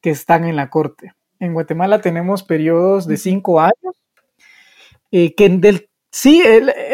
que 0.02 0.12
están 0.12 0.46
en 0.46 0.56
la 0.56 0.70
corte. 0.70 1.14
En 1.40 1.54
Guatemala 1.54 2.00
tenemos 2.00 2.44
periodos 2.44 3.08
de 3.08 3.18
cinco 3.18 3.60
años, 3.60 4.04
eh, 5.12 5.34
que 5.34 5.50
del, 5.50 5.90
sí, 6.16 6.42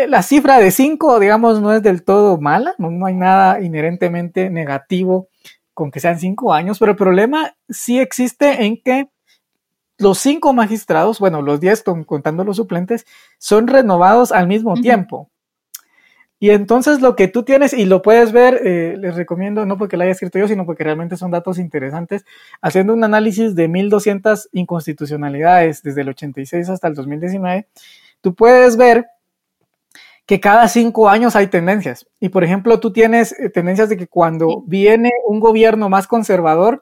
la 0.07 0.23
cifra 0.23 0.57
de 0.57 0.71
cinco, 0.71 1.19
digamos, 1.19 1.61
no 1.61 1.71
es 1.71 1.83
del 1.83 2.03
todo 2.03 2.39
mala, 2.39 2.73
no 2.79 3.05
hay 3.05 3.13
nada 3.13 3.61
inherentemente 3.61 4.49
negativo 4.49 5.29
con 5.75 5.91
que 5.91 5.99
sean 5.99 6.17
cinco 6.17 6.53
años, 6.53 6.79
pero 6.79 6.93
el 6.93 6.97
problema 6.97 7.55
sí 7.69 7.99
existe 7.99 8.65
en 8.65 8.81
que 8.81 9.11
los 9.99 10.17
cinco 10.17 10.53
magistrados, 10.53 11.19
bueno, 11.19 11.43
los 11.43 11.59
diez 11.59 11.83
contando 11.83 12.43
los 12.43 12.57
suplentes, 12.57 13.05
son 13.37 13.67
renovados 13.67 14.31
al 14.31 14.47
mismo 14.47 14.73
tiempo. 14.73 15.29
Y 16.39 16.49
entonces 16.49 17.01
lo 17.01 17.15
que 17.15 17.27
tú 17.27 17.43
tienes, 17.43 17.73
y 17.73 17.85
lo 17.85 18.01
puedes 18.01 18.31
ver, 18.31 18.59
eh, 18.65 18.95
les 18.97 19.15
recomiendo, 19.15 19.67
no 19.67 19.77
porque 19.77 19.97
lo 19.97 20.03
haya 20.03 20.13
escrito 20.13 20.39
yo, 20.39 20.47
sino 20.47 20.65
porque 20.65 20.83
realmente 20.83 21.15
son 21.15 21.29
datos 21.29 21.59
interesantes, 21.59 22.25
haciendo 22.59 22.93
un 22.93 23.03
análisis 23.03 23.53
de 23.53 23.67
1200 23.67 24.49
inconstitucionalidades 24.51 25.83
desde 25.83 26.01
el 26.01 26.09
86 26.09 26.69
hasta 26.69 26.87
el 26.87 26.95
2019, 26.95 27.67
tú 28.21 28.35
puedes 28.35 28.77
ver 28.77 29.07
que 30.25 30.39
cada 30.39 30.67
cinco 30.67 31.09
años 31.09 31.35
hay 31.35 31.47
tendencias. 31.47 32.07
Y 32.19 32.29
por 32.29 32.43
ejemplo, 32.43 32.79
tú 32.79 32.93
tienes 32.93 33.37
eh, 33.37 33.49
tendencias 33.49 33.89
de 33.89 33.97
que 33.97 34.07
cuando 34.07 34.63
viene 34.65 35.09
un 35.27 35.39
gobierno 35.39 35.89
más 35.89 36.07
conservador, 36.07 36.81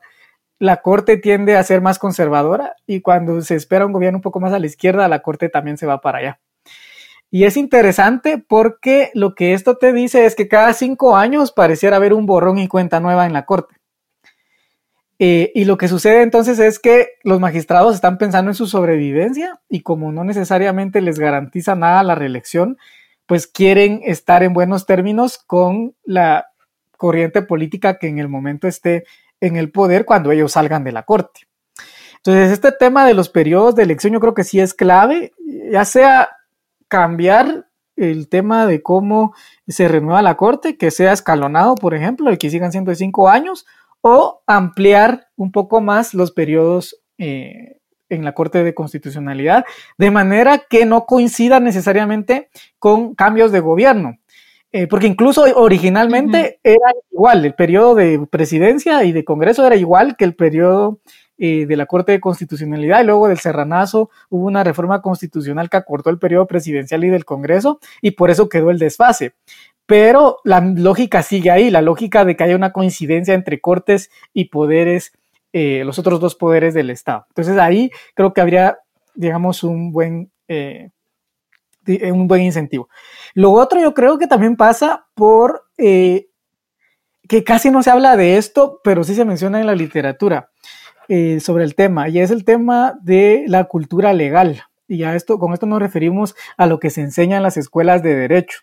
la 0.60 0.82
Corte 0.82 1.18
tiende 1.18 1.58
a 1.58 1.64
ser 1.64 1.82
más 1.82 1.98
conservadora 2.00 2.76
y 2.86 3.02
cuando 3.02 3.42
se 3.42 3.56
espera 3.56 3.86
un 3.86 3.94
gobierno 3.94 4.18
un 4.18 4.22
poco 4.22 4.40
más 4.40 4.54
a 4.54 4.60
la 4.60 4.66
izquierda, 4.66 5.08
la 5.08 5.24
Corte 5.24 5.50
también 5.50 5.78
se 5.78 5.86
va 5.86 6.02
para 6.02 6.20
allá. 6.20 6.40
Y 7.32 7.46
es 7.46 7.58
interesante 7.58 8.44
porque 8.46 9.12
lo 9.14 9.36
que 9.36 9.54
esto 9.54 9.78
te 9.78 9.94
dice 9.94 10.26
es 10.26 10.36
que 10.36 10.48
cada 10.48 10.74
cinco 10.74 11.16
años 11.16 11.52
pareciera 11.52 11.96
haber 11.96 12.14
un 12.14 12.26
borrón 12.26 12.58
y 12.58 12.68
cuenta 12.68 13.00
nueva 13.00 13.26
en 13.26 13.34
la 13.34 13.46
Corte. 13.46 13.79
Eh, 15.22 15.52
y 15.54 15.66
lo 15.66 15.78
que 15.78 15.90
sucede 15.90 16.22
entonces 16.22 16.60
es 16.60 16.80
que 16.80 17.10
los 17.24 17.42
magistrados 17.42 17.94
están 17.94 18.18
pensando 18.18 18.52
en 18.52 18.56
su 18.56 18.68
sobrevivencia 18.68 19.60
y 19.68 19.82
como 19.82 20.14
no 20.14 20.24
necesariamente 20.24 21.02
les 21.02 21.20
garantiza 21.20 21.76
nada 21.76 22.02
la 22.04 22.16
reelección, 22.16 22.78
pues 23.26 23.46
quieren 23.46 24.02
estar 24.06 24.44
en 24.44 24.54
buenos 24.54 24.86
términos 24.86 25.38
con 25.38 25.94
la 26.06 26.48
corriente 26.96 27.42
política 27.42 28.00
que 28.00 28.08
en 28.08 28.18
el 28.18 28.30
momento 28.30 28.68
esté 28.68 29.04
en 29.42 29.58
el 29.58 29.72
poder 29.72 30.06
cuando 30.06 30.32
ellos 30.32 30.54
salgan 30.54 30.86
de 30.86 30.94
la 30.94 31.04
corte. 31.04 31.42
Entonces, 32.18 32.52
este 32.52 32.72
tema 32.72 33.06
de 33.06 33.14
los 33.14 33.30
periodos 33.30 33.76
de 33.76 33.84
elección 33.84 34.14
yo 34.14 34.20
creo 34.20 34.34
que 34.34 34.44
sí 34.44 34.60
es 34.60 34.74
clave, 34.74 35.34
ya 35.72 35.86
sea 35.86 36.30
cambiar 36.88 37.68
el 37.96 38.30
tema 38.30 38.66
de 38.66 38.82
cómo 38.82 39.34
se 39.68 39.88
renueva 39.88 40.22
la 40.22 40.38
corte, 40.38 40.78
que 40.78 40.92
sea 40.92 41.12
escalonado, 41.12 41.76
por 41.76 41.94
ejemplo, 41.94 42.32
y 42.32 42.38
que 42.38 42.50
sigan 42.50 42.72
siendo 42.72 42.92
de 42.92 42.96
cinco 42.96 43.30
años, 43.30 43.66
o 44.02 44.42
ampliar 44.48 45.28
un 45.36 45.52
poco 45.52 45.82
más 45.82 46.14
los 46.14 46.32
periodos 46.32 47.02
eh, 47.18 47.80
en 48.10 48.24
la 48.26 48.34
Corte 48.34 48.64
de 48.64 48.74
Constitucionalidad, 48.74 49.66
de 49.98 50.12
manera 50.12 50.64
que 50.70 50.86
no 50.86 51.06
coincida 51.06 51.60
necesariamente 51.60 52.50
con 52.80 53.14
cambios 53.16 53.52
de 53.52 53.60
gobierno. 53.60 54.18
Eh, 54.72 54.86
porque 54.86 55.08
incluso 55.08 55.46
originalmente 55.56 56.60
era 56.64 56.94
igual, 57.12 57.44
el 57.44 57.56
periodo 57.56 57.96
de 57.96 58.28
presidencia 58.30 59.04
y 59.04 59.12
de 59.12 59.26
Congreso 59.26 59.66
era 59.66 59.76
igual 59.76 60.16
que 60.16 60.26
el 60.26 60.36
periodo 60.36 61.00
eh, 61.40 61.66
de 61.66 61.76
la 61.76 61.88
Corte 61.88 62.12
de 62.12 62.20
Constitucionalidad 62.20 63.02
y 63.02 63.06
luego 63.06 63.30
del 63.30 63.40
Serranazo 63.40 64.10
hubo 64.30 64.46
una 64.46 64.62
reforma 64.64 65.02
constitucional 65.02 65.70
que 65.70 65.78
acortó 65.78 66.10
el 66.10 66.20
periodo 66.20 66.46
presidencial 66.46 67.04
y 67.06 67.10
del 67.10 67.24
Congreso 67.24 67.80
y 68.02 68.12
por 68.12 68.30
eso 68.30 68.50
quedó 68.50 68.70
el 68.70 68.78
desfase. 68.78 69.34
Pero 69.90 70.38
la 70.44 70.62
lógica 70.62 71.24
sigue 71.24 71.50
ahí, 71.50 71.72
la 71.72 71.82
lógica 71.82 72.24
de 72.24 72.36
que 72.36 72.44
haya 72.44 72.56
una 72.56 72.72
coincidencia 72.72 73.34
entre 73.34 73.60
cortes 73.60 74.12
y 74.36 74.46
poderes 74.46 75.14
eh, 75.52 75.82
los 75.84 75.98
otros 75.98 76.20
dos 76.20 76.36
poderes 76.36 76.76
del 76.76 76.92
Estado. 76.92 77.26
Entonces 77.30 77.58
ahí 77.58 77.90
creo 78.14 78.32
que 78.32 78.42
habría, 78.42 78.78
digamos, 79.16 79.64
un 79.64 79.92
buen, 79.92 80.32
eh, 80.48 80.92
un 81.88 82.28
buen 82.28 82.44
incentivo. 82.44 82.88
Lo 83.34 83.52
otro 83.54 83.82
yo 83.82 83.96
creo 83.96 84.20
que 84.20 84.28
también 84.28 84.58
pasa 84.58 85.08
por 85.16 85.64
eh, 85.80 86.28
que 87.28 87.44
casi 87.44 87.72
no 87.72 87.82
se 87.82 87.90
habla 87.90 88.16
de 88.16 88.38
esto, 88.38 88.82
pero 88.84 89.04
sí 89.04 89.16
se 89.16 89.26
menciona 89.26 89.60
en 89.60 89.66
la 89.66 89.76
literatura 89.76 90.52
sobre 91.40 91.64
el 91.64 91.74
tema, 91.74 92.08
y 92.08 92.20
es 92.20 92.30
el 92.30 92.46
tema 92.46 92.94
de 93.02 93.46
la 93.48 93.64
cultura 93.64 94.14
legal. 94.14 94.62
Y 94.88 95.02
a 95.02 95.16
esto, 95.16 95.40
con 95.40 95.54
esto 95.54 95.66
nos 95.66 95.80
referimos 95.80 96.36
a 96.56 96.68
lo 96.68 96.80
que 96.80 96.92
se 96.92 97.02
enseña 97.02 97.38
en 97.38 97.42
las 97.42 97.58
escuelas 97.58 98.04
de 98.04 98.14
derecho. 98.14 98.60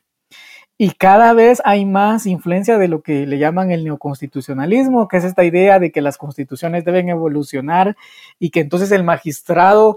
Y 0.79 0.91
cada 0.91 1.33
vez 1.33 1.63
hay 1.65 1.87
más 1.87 2.27
influencia 2.27 2.77
de 2.77 2.89
lo 2.89 3.03
que 3.03 3.27
le 3.27 3.39
llaman 3.39 3.71
el 3.71 3.85
neoconstitucionalismo, 3.85 5.09
que 5.09 5.17
es 5.17 5.25
esta 5.25 5.45
idea 5.45 5.79
de 5.79 5.91
que 5.91 6.03
las 6.03 6.19
constituciones 6.19 6.85
deben 6.85 7.09
evolucionar 7.09 7.97
y 8.39 8.51
que 8.51 8.61
entonces 8.61 8.93
el 8.93 9.03
magistrado 9.03 9.97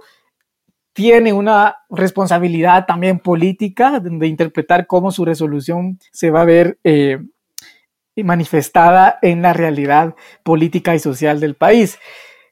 tiene 0.94 1.34
una 1.34 1.78
responsabilidad 1.90 2.86
también 2.86 3.20
política 3.20 4.00
de 4.00 4.28
interpretar 4.28 4.88
cómo 4.88 5.12
su 5.12 5.26
resolución 5.26 6.00
se 6.12 6.32
va 6.32 6.42
a 6.42 6.46
ver 6.46 6.78
eh, 6.84 7.20
manifestada 8.24 9.20
en 9.22 9.42
la 9.42 9.54
realidad 9.54 10.16
política 10.44 10.96
y 10.96 11.00
social 11.00 11.40
del 11.40 11.56
país. 11.56 12.00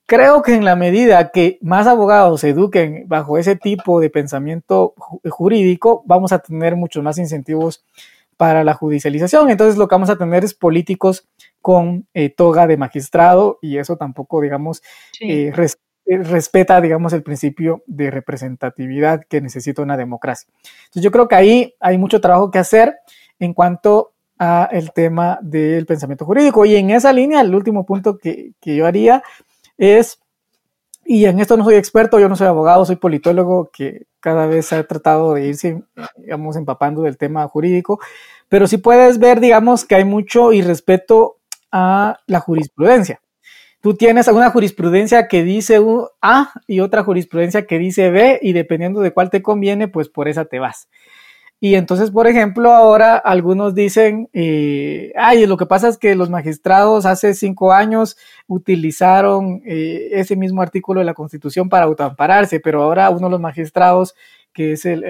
Creo 0.05 0.41
que 0.41 0.53
en 0.53 0.63
la 0.63 0.77
medida 0.77 1.31
que 1.31 1.59
más 1.61 1.87
abogados 1.87 2.41
se 2.41 2.49
eduquen 2.49 3.05
bajo 3.07 3.37
ese 3.37 3.57
tipo 3.57 3.99
de 3.99 4.09
pensamiento 4.09 4.93
jurídico, 5.29 6.03
vamos 6.05 6.31
a 6.31 6.39
tener 6.39 6.77
muchos 6.77 7.03
más 7.03 7.17
incentivos 7.17 7.83
para 8.37 8.63
la 8.63 8.73
judicialización. 8.75 9.49
Entonces 9.49 9.77
lo 9.77 9.87
que 9.87 9.95
vamos 9.95 10.09
a 10.09 10.17
tener 10.17 10.45
es 10.45 10.53
políticos 10.53 11.27
con 11.61 12.07
eh, 12.13 12.29
toga 12.29 12.67
de 12.67 12.77
magistrado 12.77 13.57
y 13.61 13.77
eso 13.77 13.97
tampoco, 13.97 14.39
digamos, 14.41 14.81
eh, 15.19 15.51
eh, 16.05 16.17
respeta, 16.23 16.79
digamos, 16.79 17.11
el 17.13 17.23
principio 17.23 17.83
de 17.87 18.11
representatividad 18.11 19.23
que 19.27 19.41
necesita 19.41 19.81
una 19.81 19.97
democracia. 19.97 20.47
Entonces 20.85 21.03
yo 21.03 21.11
creo 21.11 21.27
que 21.27 21.35
ahí 21.35 21.75
hay 21.79 21.97
mucho 21.97 22.21
trabajo 22.21 22.51
que 22.51 22.59
hacer 22.59 22.95
en 23.39 23.53
cuanto 23.53 24.13
a 24.39 24.69
el 24.71 24.93
tema 24.93 25.39
del 25.41 25.85
pensamiento 25.85 26.25
jurídico. 26.25 26.65
Y 26.65 26.75
en 26.75 26.91
esa 26.91 27.11
línea, 27.11 27.41
el 27.41 27.53
último 27.53 27.85
punto 27.85 28.17
que, 28.17 28.53
que 28.61 28.75
yo 28.75 28.85
haría 28.85 29.23
es, 29.77 30.19
y 31.09 31.25
en 31.25 31.39
esto 31.39 31.55
no 31.55 31.63
soy 31.63 31.75
experto, 31.75 32.19
yo 32.19 32.27
no 32.27 32.35
soy 32.35 32.47
abogado, 32.47 32.85
soy 32.85 32.97
politólogo 32.97 33.69
que 33.71 34.07
cada 34.19 34.45
vez 34.45 34.73
ha 34.73 34.83
tratado 34.83 35.33
de 35.33 35.47
irse, 35.47 35.81
digamos, 36.17 36.57
empapando 36.57 37.03
del 37.03 37.17
tema 37.17 37.47
jurídico, 37.47 37.99
pero 38.49 38.67
sí 38.67 38.77
puedes 38.77 39.17
ver, 39.17 39.39
digamos, 39.39 39.85
que 39.85 39.95
hay 39.95 40.03
mucho 40.03 40.51
irrespeto 40.51 41.37
a 41.71 42.19
la 42.27 42.41
jurisprudencia. 42.41 43.21
Tú 43.79 43.93
tienes 43.93 44.27
alguna 44.27 44.49
jurisprudencia 44.49 45.29
que 45.29 45.43
dice 45.43 45.79
A 46.21 46.51
y 46.67 46.81
otra 46.81 47.03
jurisprudencia 47.03 47.65
que 47.65 47.77
dice 47.77 48.09
B 48.09 48.39
y 48.41 48.51
dependiendo 48.51 48.99
de 48.99 49.13
cuál 49.13 49.29
te 49.29 49.41
conviene, 49.41 49.87
pues 49.87 50.09
por 50.09 50.27
esa 50.27 50.43
te 50.43 50.59
vas. 50.59 50.89
Y 51.59 51.73
entonces, 51.73 52.11
por 52.11 52.27
ejemplo, 52.27 52.71
ahora 52.71 53.17
algunos 53.17 53.73
dicen, 53.73 54.29
eh, 54.31 55.11
ay, 55.15 55.47
lo 55.47 55.57
que 55.57 55.65
pasa 55.65 55.87
es 55.87 55.97
que 55.97 56.15
los 56.15 56.29
magistrados 56.29 57.07
hace 57.07 57.33
cinco 57.33 57.73
años 57.73 58.15
utilizaron 58.45 59.63
eh, 59.65 60.09
ese 60.11 60.35
mismo 60.35 60.61
artículo 60.61 60.99
de 60.99 61.05
la 61.05 61.15
Constitución 61.15 61.67
para 61.67 61.85
autoampararse, 61.85 62.59
pero 62.59 62.83
ahora 62.83 63.09
uno 63.09 63.27
de 63.27 63.31
los 63.31 63.41
magistrados 63.41 64.13
que 64.53 64.71
es 64.71 64.85
el, 64.85 65.03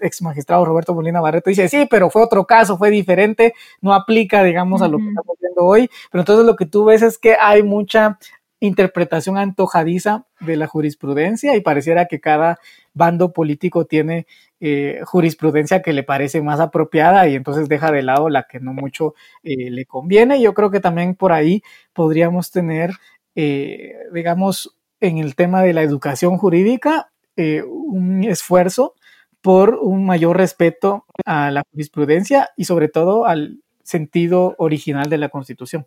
ex 0.00 0.20
magistrado 0.20 0.66
Roberto 0.66 0.94
Molina 0.94 1.20
Barreto, 1.22 1.48
dice, 1.48 1.66
sí, 1.66 1.86
pero 1.88 2.10
fue 2.10 2.22
otro 2.22 2.44
caso, 2.44 2.76
fue 2.76 2.90
diferente, 2.90 3.54
no 3.80 3.94
aplica, 3.94 4.44
digamos, 4.44 4.82
a 4.82 4.88
lo 4.88 4.98
que 4.98 5.08
estamos 5.08 5.36
viendo 5.40 5.64
hoy, 5.64 5.88
pero 6.10 6.20
entonces 6.20 6.44
lo 6.44 6.56
que 6.56 6.66
tú 6.66 6.84
ves 6.84 7.00
es 7.00 7.16
que 7.16 7.36
hay 7.40 7.62
mucha 7.62 8.18
interpretación 8.60 9.38
antojadiza 9.38 10.26
de 10.40 10.56
la 10.56 10.66
jurisprudencia 10.66 11.56
y 11.56 11.62
pareciera 11.62 12.04
que 12.04 12.20
cada 12.20 12.58
bando 12.96 13.32
político 13.32 13.84
tiene 13.84 14.26
eh, 14.58 15.00
jurisprudencia 15.04 15.82
que 15.82 15.92
le 15.92 16.02
parece 16.02 16.40
más 16.40 16.60
apropiada 16.60 17.28
y 17.28 17.34
entonces 17.34 17.68
deja 17.68 17.92
de 17.92 18.02
lado 18.02 18.30
la 18.30 18.44
que 18.44 18.58
no 18.58 18.72
mucho 18.72 19.14
eh, 19.42 19.70
le 19.70 19.84
conviene. 19.84 20.40
Yo 20.40 20.54
creo 20.54 20.70
que 20.70 20.80
también 20.80 21.14
por 21.14 21.32
ahí 21.32 21.62
podríamos 21.92 22.50
tener, 22.50 22.92
eh, 23.34 23.94
digamos, 24.12 24.76
en 25.00 25.18
el 25.18 25.36
tema 25.36 25.62
de 25.62 25.74
la 25.74 25.82
educación 25.82 26.38
jurídica, 26.38 27.12
eh, 27.36 27.62
un 27.62 28.24
esfuerzo 28.24 28.94
por 29.42 29.74
un 29.74 30.06
mayor 30.06 30.38
respeto 30.38 31.04
a 31.26 31.50
la 31.50 31.62
jurisprudencia 31.70 32.50
y 32.56 32.64
sobre 32.64 32.88
todo 32.88 33.26
al 33.26 33.60
sentido 33.82 34.54
original 34.56 35.10
de 35.10 35.18
la 35.18 35.28
Constitución. 35.28 35.86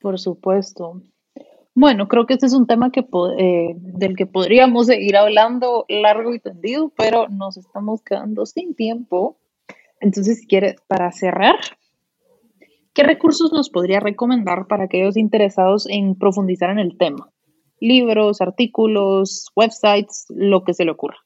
Por 0.00 0.18
supuesto. 0.18 1.02
Bueno, 1.80 2.08
creo 2.08 2.26
que 2.26 2.34
este 2.34 2.44
es 2.44 2.52
un 2.52 2.66
tema 2.66 2.92
que, 2.92 3.00
eh, 3.38 3.74
del 3.74 4.14
que 4.14 4.26
podríamos 4.26 4.88
seguir 4.88 5.16
hablando 5.16 5.86
largo 5.88 6.34
y 6.34 6.38
tendido, 6.38 6.92
pero 6.94 7.26
nos 7.28 7.56
estamos 7.56 8.02
quedando 8.02 8.44
sin 8.44 8.74
tiempo. 8.74 9.38
Entonces, 9.98 10.40
si 10.40 10.46
quieres, 10.46 10.76
para 10.86 11.10
cerrar, 11.10 11.56
¿qué 12.92 13.02
recursos 13.02 13.50
nos 13.54 13.70
podría 13.70 13.98
recomendar 13.98 14.66
para 14.66 14.84
aquellos 14.84 15.16
interesados 15.16 15.88
en 15.88 16.16
profundizar 16.16 16.68
en 16.68 16.80
el 16.80 16.98
tema? 16.98 17.32
libros, 17.80 18.42
artículos, 18.42 19.50
websites, 19.56 20.26
lo 20.28 20.64
que 20.64 20.74
se 20.74 20.84
le 20.84 20.90
ocurra. 20.90 21.16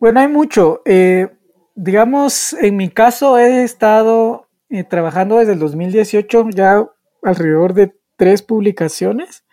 Bueno, 0.00 0.20
hay 0.20 0.28
mucho. 0.28 0.80
Eh, 0.86 1.28
digamos, 1.74 2.54
en 2.54 2.78
mi 2.78 2.88
caso 2.88 3.36
he 3.36 3.64
estado 3.64 4.46
eh, 4.70 4.82
trabajando 4.82 5.36
desde 5.36 5.52
el 5.52 5.58
2018 5.58 6.48
ya 6.54 6.88
alrededor 7.22 7.74
de 7.74 7.92
tres 8.16 8.42
publicaciones. 8.42 9.44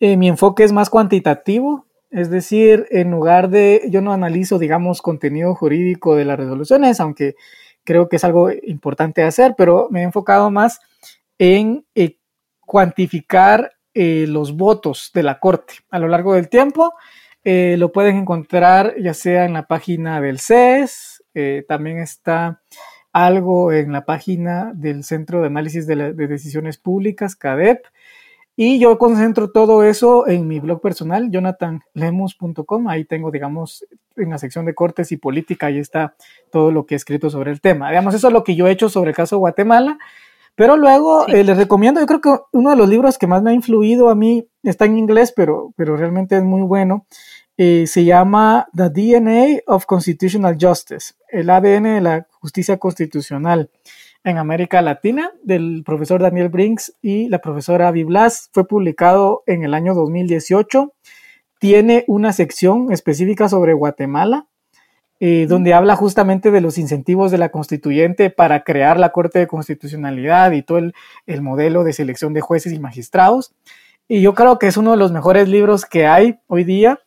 Eh, 0.00 0.16
mi 0.16 0.28
enfoque 0.28 0.64
es 0.64 0.72
más 0.72 0.90
cuantitativo, 0.90 1.86
es 2.10 2.30
decir, 2.30 2.86
en 2.90 3.10
lugar 3.10 3.48
de, 3.48 3.82
yo 3.90 4.00
no 4.02 4.12
analizo, 4.12 4.58
digamos, 4.58 5.02
contenido 5.02 5.54
jurídico 5.54 6.16
de 6.16 6.24
las 6.24 6.38
resoluciones, 6.38 7.00
aunque 7.00 7.36
creo 7.84 8.08
que 8.08 8.16
es 8.16 8.24
algo 8.24 8.50
importante 8.62 9.22
hacer, 9.22 9.54
pero 9.56 9.88
me 9.90 10.00
he 10.00 10.04
enfocado 10.04 10.50
más 10.50 10.80
en 11.38 11.84
cuantificar 12.60 13.72
eh, 13.94 14.26
los 14.28 14.56
votos 14.56 15.10
de 15.14 15.22
la 15.22 15.38
Corte 15.38 15.74
a 15.90 15.98
lo 15.98 16.08
largo 16.08 16.34
del 16.34 16.50
tiempo. 16.50 16.92
Eh, 17.44 17.76
lo 17.78 17.92
pueden 17.92 18.16
encontrar 18.16 18.94
ya 19.00 19.14
sea 19.14 19.44
en 19.44 19.52
la 19.52 19.66
página 19.66 20.20
del 20.20 20.40
CES 20.40 21.22
eh, 21.32 21.64
también 21.68 21.98
está 21.98 22.62
algo 23.16 23.72
en 23.72 23.92
la 23.92 24.04
página 24.04 24.72
del 24.74 25.02
Centro 25.02 25.40
de 25.40 25.46
Análisis 25.46 25.86
de, 25.86 26.12
Decisiones 26.12 26.76
Públicas, 26.76 27.34
CADEP, 27.34 27.82
y 28.56 28.78
yo 28.78 28.98
concentro 28.98 29.50
todo 29.50 29.84
eso 29.84 30.28
en 30.28 30.46
mi 30.46 30.60
blog 30.60 30.82
personal, 30.82 31.30
jonathanlemus.com. 31.30 32.88
Ahí 32.88 33.06
tengo, 33.06 33.30
digamos, 33.30 33.86
en 34.16 34.28
la 34.28 34.36
sección 34.36 34.66
de 34.66 34.74
cortes 34.74 35.12
y 35.12 35.16
política, 35.16 35.68
ahí 35.68 35.78
está 35.78 36.14
todo 36.50 36.70
lo 36.70 36.84
que 36.84 36.94
he 36.94 36.96
escrito 36.96 37.30
sobre 37.30 37.52
el 37.52 37.62
tema. 37.62 37.88
Digamos, 37.88 38.14
eso 38.14 38.26
es 38.26 38.34
lo 38.34 38.44
que 38.44 38.54
yo 38.54 38.66
he 38.66 38.72
hecho 38.72 38.90
sobre 38.90 39.10
el 39.10 39.16
caso 39.16 39.38
Guatemala. 39.38 39.98
Pero 40.54 40.76
luego 40.76 41.26
eh, 41.28 41.42
les 41.42 41.56
recomiendo, 41.56 42.00
yo 42.00 42.06
creo 42.06 42.20
que 42.20 42.34
uno 42.52 42.70
de 42.70 42.76
los 42.76 42.88
libros 42.88 43.16
que 43.16 43.26
más 43.26 43.42
me 43.42 43.50
ha 43.50 43.54
influido 43.54 44.10
a 44.10 44.14
mí 44.14 44.46
está 44.62 44.84
en 44.84 44.98
inglés, 44.98 45.32
pero, 45.34 45.72
pero 45.76 45.96
realmente 45.96 46.36
es 46.36 46.44
muy 46.44 46.62
bueno. 46.62 47.06
Eh, 47.58 47.86
se 47.86 48.04
llama 48.04 48.68
The 48.74 48.90
DNA 48.90 49.60
of 49.66 49.86
Constitutional 49.86 50.58
Justice, 50.60 51.14
el 51.30 51.48
ADN 51.48 51.84
de 51.84 52.00
la 52.02 52.26
justicia 52.46 52.76
constitucional 52.76 53.70
en 54.22 54.38
América 54.38 54.80
Latina, 54.80 55.32
del 55.42 55.82
profesor 55.84 56.22
Daniel 56.22 56.48
Brinks 56.48 56.94
y 57.02 57.28
la 57.28 57.40
profesora 57.40 57.88
Avi 57.88 58.04
Blas. 58.04 58.50
Fue 58.52 58.68
publicado 58.68 59.42
en 59.46 59.64
el 59.64 59.74
año 59.74 59.94
2018. 59.94 60.92
Tiene 61.58 62.04
una 62.06 62.32
sección 62.32 62.92
específica 62.92 63.48
sobre 63.48 63.72
Guatemala 63.72 64.46
eh, 65.18 65.46
donde 65.48 65.74
habla 65.74 65.96
justamente 65.96 66.52
de 66.52 66.60
los 66.60 66.78
incentivos 66.78 67.32
de 67.32 67.38
la 67.38 67.48
constituyente 67.48 68.30
para 68.30 68.62
crear 68.62 69.00
la 69.00 69.10
Corte 69.10 69.40
de 69.40 69.48
Constitucionalidad 69.48 70.52
y 70.52 70.62
todo 70.62 70.78
el, 70.78 70.92
modelo 71.42 71.82
de 71.82 71.94
selección 71.94 72.32
de 72.32 72.42
jueces 72.42 72.72
y 72.72 72.78
magistrados. 72.78 73.54
Y 74.06 74.20
yo 74.20 74.34
creo 74.34 74.60
que 74.60 74.68
es 74.68 74.76
uno 74.76 74.92
de 74.92 74.98
los 74.98 75.10
mejores 75.10 75.48
libros 75.48 75.84
que 75.84 76.06
hay 76.06 76.38
hoy 76.46 76.62
día 76.62 77.00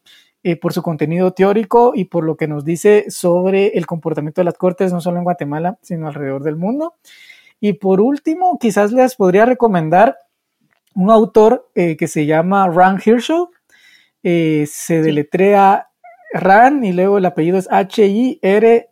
eh, 0.44 0.56
por 0.56 0.74
su 0.74 0.82
contenido 0.82 1.32
teórico 1.32 1.94
y 1.96 2.06
por 2.06 2.24
lo 2.24 2.38
que 2.38 2.48
nos 2.48 2.66
dice 2.66 3.06
sobre 3.10 3.78
el 3.78 3.86
comportamiento 3.86 4.42
de 4.42 4.46
las 4.46 4.58
Cortes, 4.58 4.94
no 4.94 5.02
solo 5.02 5.18
en 5.18 5.24
Guatemala, 5.24 5.78
sino 5.82 6.08
alrededor 6.08 6.44
del 6.44 6.56
mundo. 6.56 6.96
Y 7.60 7.74
por 7.74 8.00
último, 8.02 8.58
quizás 8.60 8.92
les 8.92 9.16
podría 9.16 9.46
recomendar 9.46 10.18
un 10.96 11.12
autor 11.12 11.70
eh, 11.76 11.98
que 11.98 12.08
se 12.08 12.26
llama 12.26 12.68
Ran 12.68 13.02
Hirschel. 13.04 13.46
se 14.22 15.02
deletrea 15.02 15.90
Ran 16.34 16.84
y 16.84 16.94
luego 16.94 17.18
el 17.18 17.26
apellido 17.26 17.58
es 17.58 17.68
H-I-R-S-H, 17.72 18.90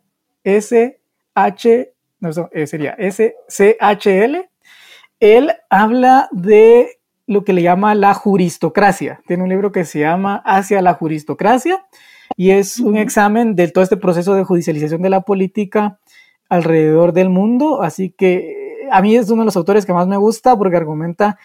no, 2.20 2.30
eh, 2.52 2.66
sería 2.66 2.94
S-C-H-L. 2.98 4.50
Él 5.20 5.52
habla 5.70 6.28
de 6.32 6.97
lo 7.28 7.44
que 7.44 7.52
le 7.52 7.62
llama 7.62 7.94
la 7.94 8.14
juristocracia. 8.14 9.20
Tiene 9.26 9.42
un 9.42 9.50
libro 9.50 9.70
que 9.70 9.84
se 9.84 10.00
llama 10.00 10.42
Hacia 10.46 10.80
la 10.80 10.94
juristocracia 10.94 11.86
y 12.36 12.50
es 12.50 12.80
un 12.80 12.96
examen 12.96 13.54
de 13.54 13.68
todo 13.68 13.84
este 13.84 13.98
proceso 13.98 14.34
de 14.34 14.44
judicialización 14.44 15.02
de 15.02 15.10
la 15.10 15.20
política 15.20 16.00
alrededor 16.48 17.12
del 17.12 17.28
mundo. 17.28 17.82
Así 17.82 18.10
que 18.10 18.82
eh, 18.84 18.88
a 18.90 19.02
mí 19.02 19.14
es 19.14 19.30
uno 19.30 19.42
de 19.42 19.46
los 19.46 19.56
autores 19.56 19.84
que 19.84 19.92
más 19.92 20.08
me 20.08 20.16
gusta 20.16 20.56
porque 20.56 20.78
argumenta 20.78 21.38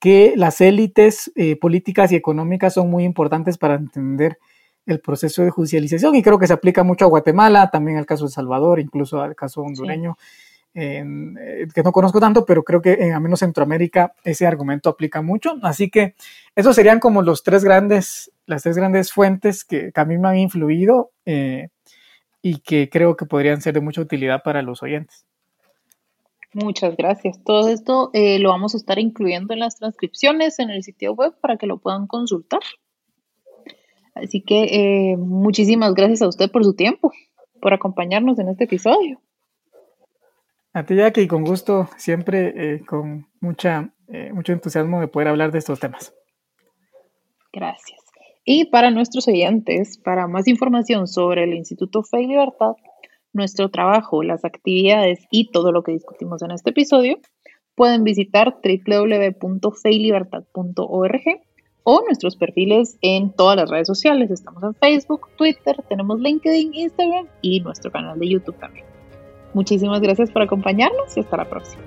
que 0.00 0.34
las 0.36 0.60
élites 0.60 1.30
eh, 1.36 1.54
políticas 1.56 2.10
y 2.10 2.16
económicas 2.16 2.74
son 2.74 2.90
muy 2.90 3.04
importantes 3.04 3.58
para 3.58 3.74
entender 3.74 4.38
el 4.86 5.00
proceso 5.00 5.42
de 5.42 5.50
judicialización 5.50 6.16
y 6.16 6.22
creo 6.22 6.38
que 6.38 6.48
se 6.48 6.52
aplica 6.52 6.82
mucho 6.82 7.04
a 7.04 7.08
Guatemala, 7.08 7.70
también 7.70 7.98
al 7.98 8.06
caso 8.06 8.24
de 8.24 8.32
Salvador, 8.32 8.80
incluso 8.80 9.20
al 9.20 9.36
caso 9.36 9.60
hondureño, 9.60 10.16
eh, 10.80 11.66
que 11.74 11.82
no 11.82 11.92
conozco 11.92 12.20
tanto, 12.20 12.44
pero 12.46 12.62
creo 12.62 12.80
que 12.80 12.92
en, 12.92 13.12
al 13.12 13.20
menos 13.20 13.40
Centroamérica 13.40 14.14
ese 14.24 14.46
argumento 14.46 14.90
aplica 14.90 15.22
mucho. 15.22 15.56
Así 15.62 15.90
que 15.90 16.14
esos 16.54 16.76
serían 16.76 17.00
como 17.00 17.22
los 17.22 17.42
tres 17.42 17.64
grandes, 17.64 18.30
las 18.46 18.62
tres 18.62 18.76
grandes 18.76 19.12
fuentes 19.12 19.64
que, 19.64 19.90
a 19.94 20.04
mí 20.04 20.18
me 20.18 20.28
han 20.28 20.38
influido 20.38 21.10
eh, 21.26 21.68
y 22.42 22.60
que 22.60 22.88
creo 22.88 23.16
que 23.16 23.26
podrían 23.26 23.60
ser 23.60 23.74
de 23.74 23.80
mucha 23.80 24.00
utilidad 24.00 24.42
para 24.42 24.62
los 24.62 24.82
oyentes. 24.82 25.24
Muchas 26.54 26.96
gracias. 26.96 27.42
Todo 27.44 27.68
esto 27.68 28.10
eh, 28.14 28.38
lo 28.38 28.50
vamos 28.50 28.74
a 28.74 28.78
estar 28.78 28.98
incluyendo 28.98 29.52
en 29.52 29.60
las 29.60 29.76
transcripciones 29.76 30.58
en 30.58 30.70
el 30.70 30.82
sitio 30.82 31.12
web 31.12 31.34
para 31.40 31.56
que 31.56 31.66
lo 31.66 31.78
puedan 31.78 32.06
consultar. 32.06 32.60
Así 34.14 34.40
que 34.40 35.12
eh, 35.12 35.16
muchísimas 35.16 35.94
gracias 35.94 36.22
a 36.22 36.28
usted 36.28 36.50
por 36.50 36.64
su 36.64 36.74
tiempo, 36.74 37.12
por 37.60 37.74
acompañarnos 37.74 38.38
en 38.38 38.48
este 38.48 38.64
episodio. 38.64 39.20
A 40.72 40.84
ti, 40.84 40.96
Jackie, 40.96 41.26
con 41.26 41.44
gusto, 41.44 41.88
siempre 41.96 42.74
eh, 42.74 42.84
con 42.84 43.26
mucha, 43.40 43.94
eh, 44.08 44.32
mucho 44.32 44.52
entusiasmo 44.52 45.00
de 45.00 45.08
poder 45.08 45.28
hablar 45.28 45.50
de 45.50 45.58
estos 45.58 45.80
temas. 45.80 46.14
Gracias. 47.52 47.98
Y 48.44 48.66
para 48.66 48.90
nuestros 48.90 49.26
oyentes, 49.28 49.96
para 49.98 50.26
más 50.26 50.46
información 50.48 51.06
sobre 51.06 51.44
el 51.44 51.54
Instituto 51.54 52.02
Fe 52.02 52.22
y 52.22 52.26
Libertad, 52.26 52.72
nuestro 53.32 53.70
trabajo, 53.70 54.22
las 54.22 54.44
actividades 54.44 55.26
y 55.30 55.50
todo 55.50 55.72
lo 55.72 55.82
que 55.82 55.92
discutimos 55.92 56.42
en 56.42 56.50
este 56.52 56.70
episodio, 56.70 57.18
pueden 57.74 58.04
visitar 58.04 58.58
www.feylibertad.org 58.62 61.22
o 61.84 62.02
nuestros 62.04 62.36
perfiles 62.36 62.98
en 63.00 63.32
todas 63.32 63.56
las 63.56 63.70
redes 63.70 63.86
sociales. 63.86 64.30
Estamos 64.30 64.62
en 64.62 64.74
Facebook, 64.74 65.30
Twitter, 65.36 65.82
tenemos 65.88 66.20
LinkedIn, 66.20 66.74
Instagram 66.74 67.26
y 67.40 67.60
nuestro 67.60 67.90
canal 67.90 68.18
de 68.18 68.28
YouTube 68.28 68.58
también. 68.58 68.87
Muchísimas 69.54 70.00
gracias 70.00 70.30
por 70.30 70.42
acompañarnos 70.42 71.16
y 71.16 71.20
hasta 71.20 71.36
la 71.36 71.48
próxima. 71.48 71.82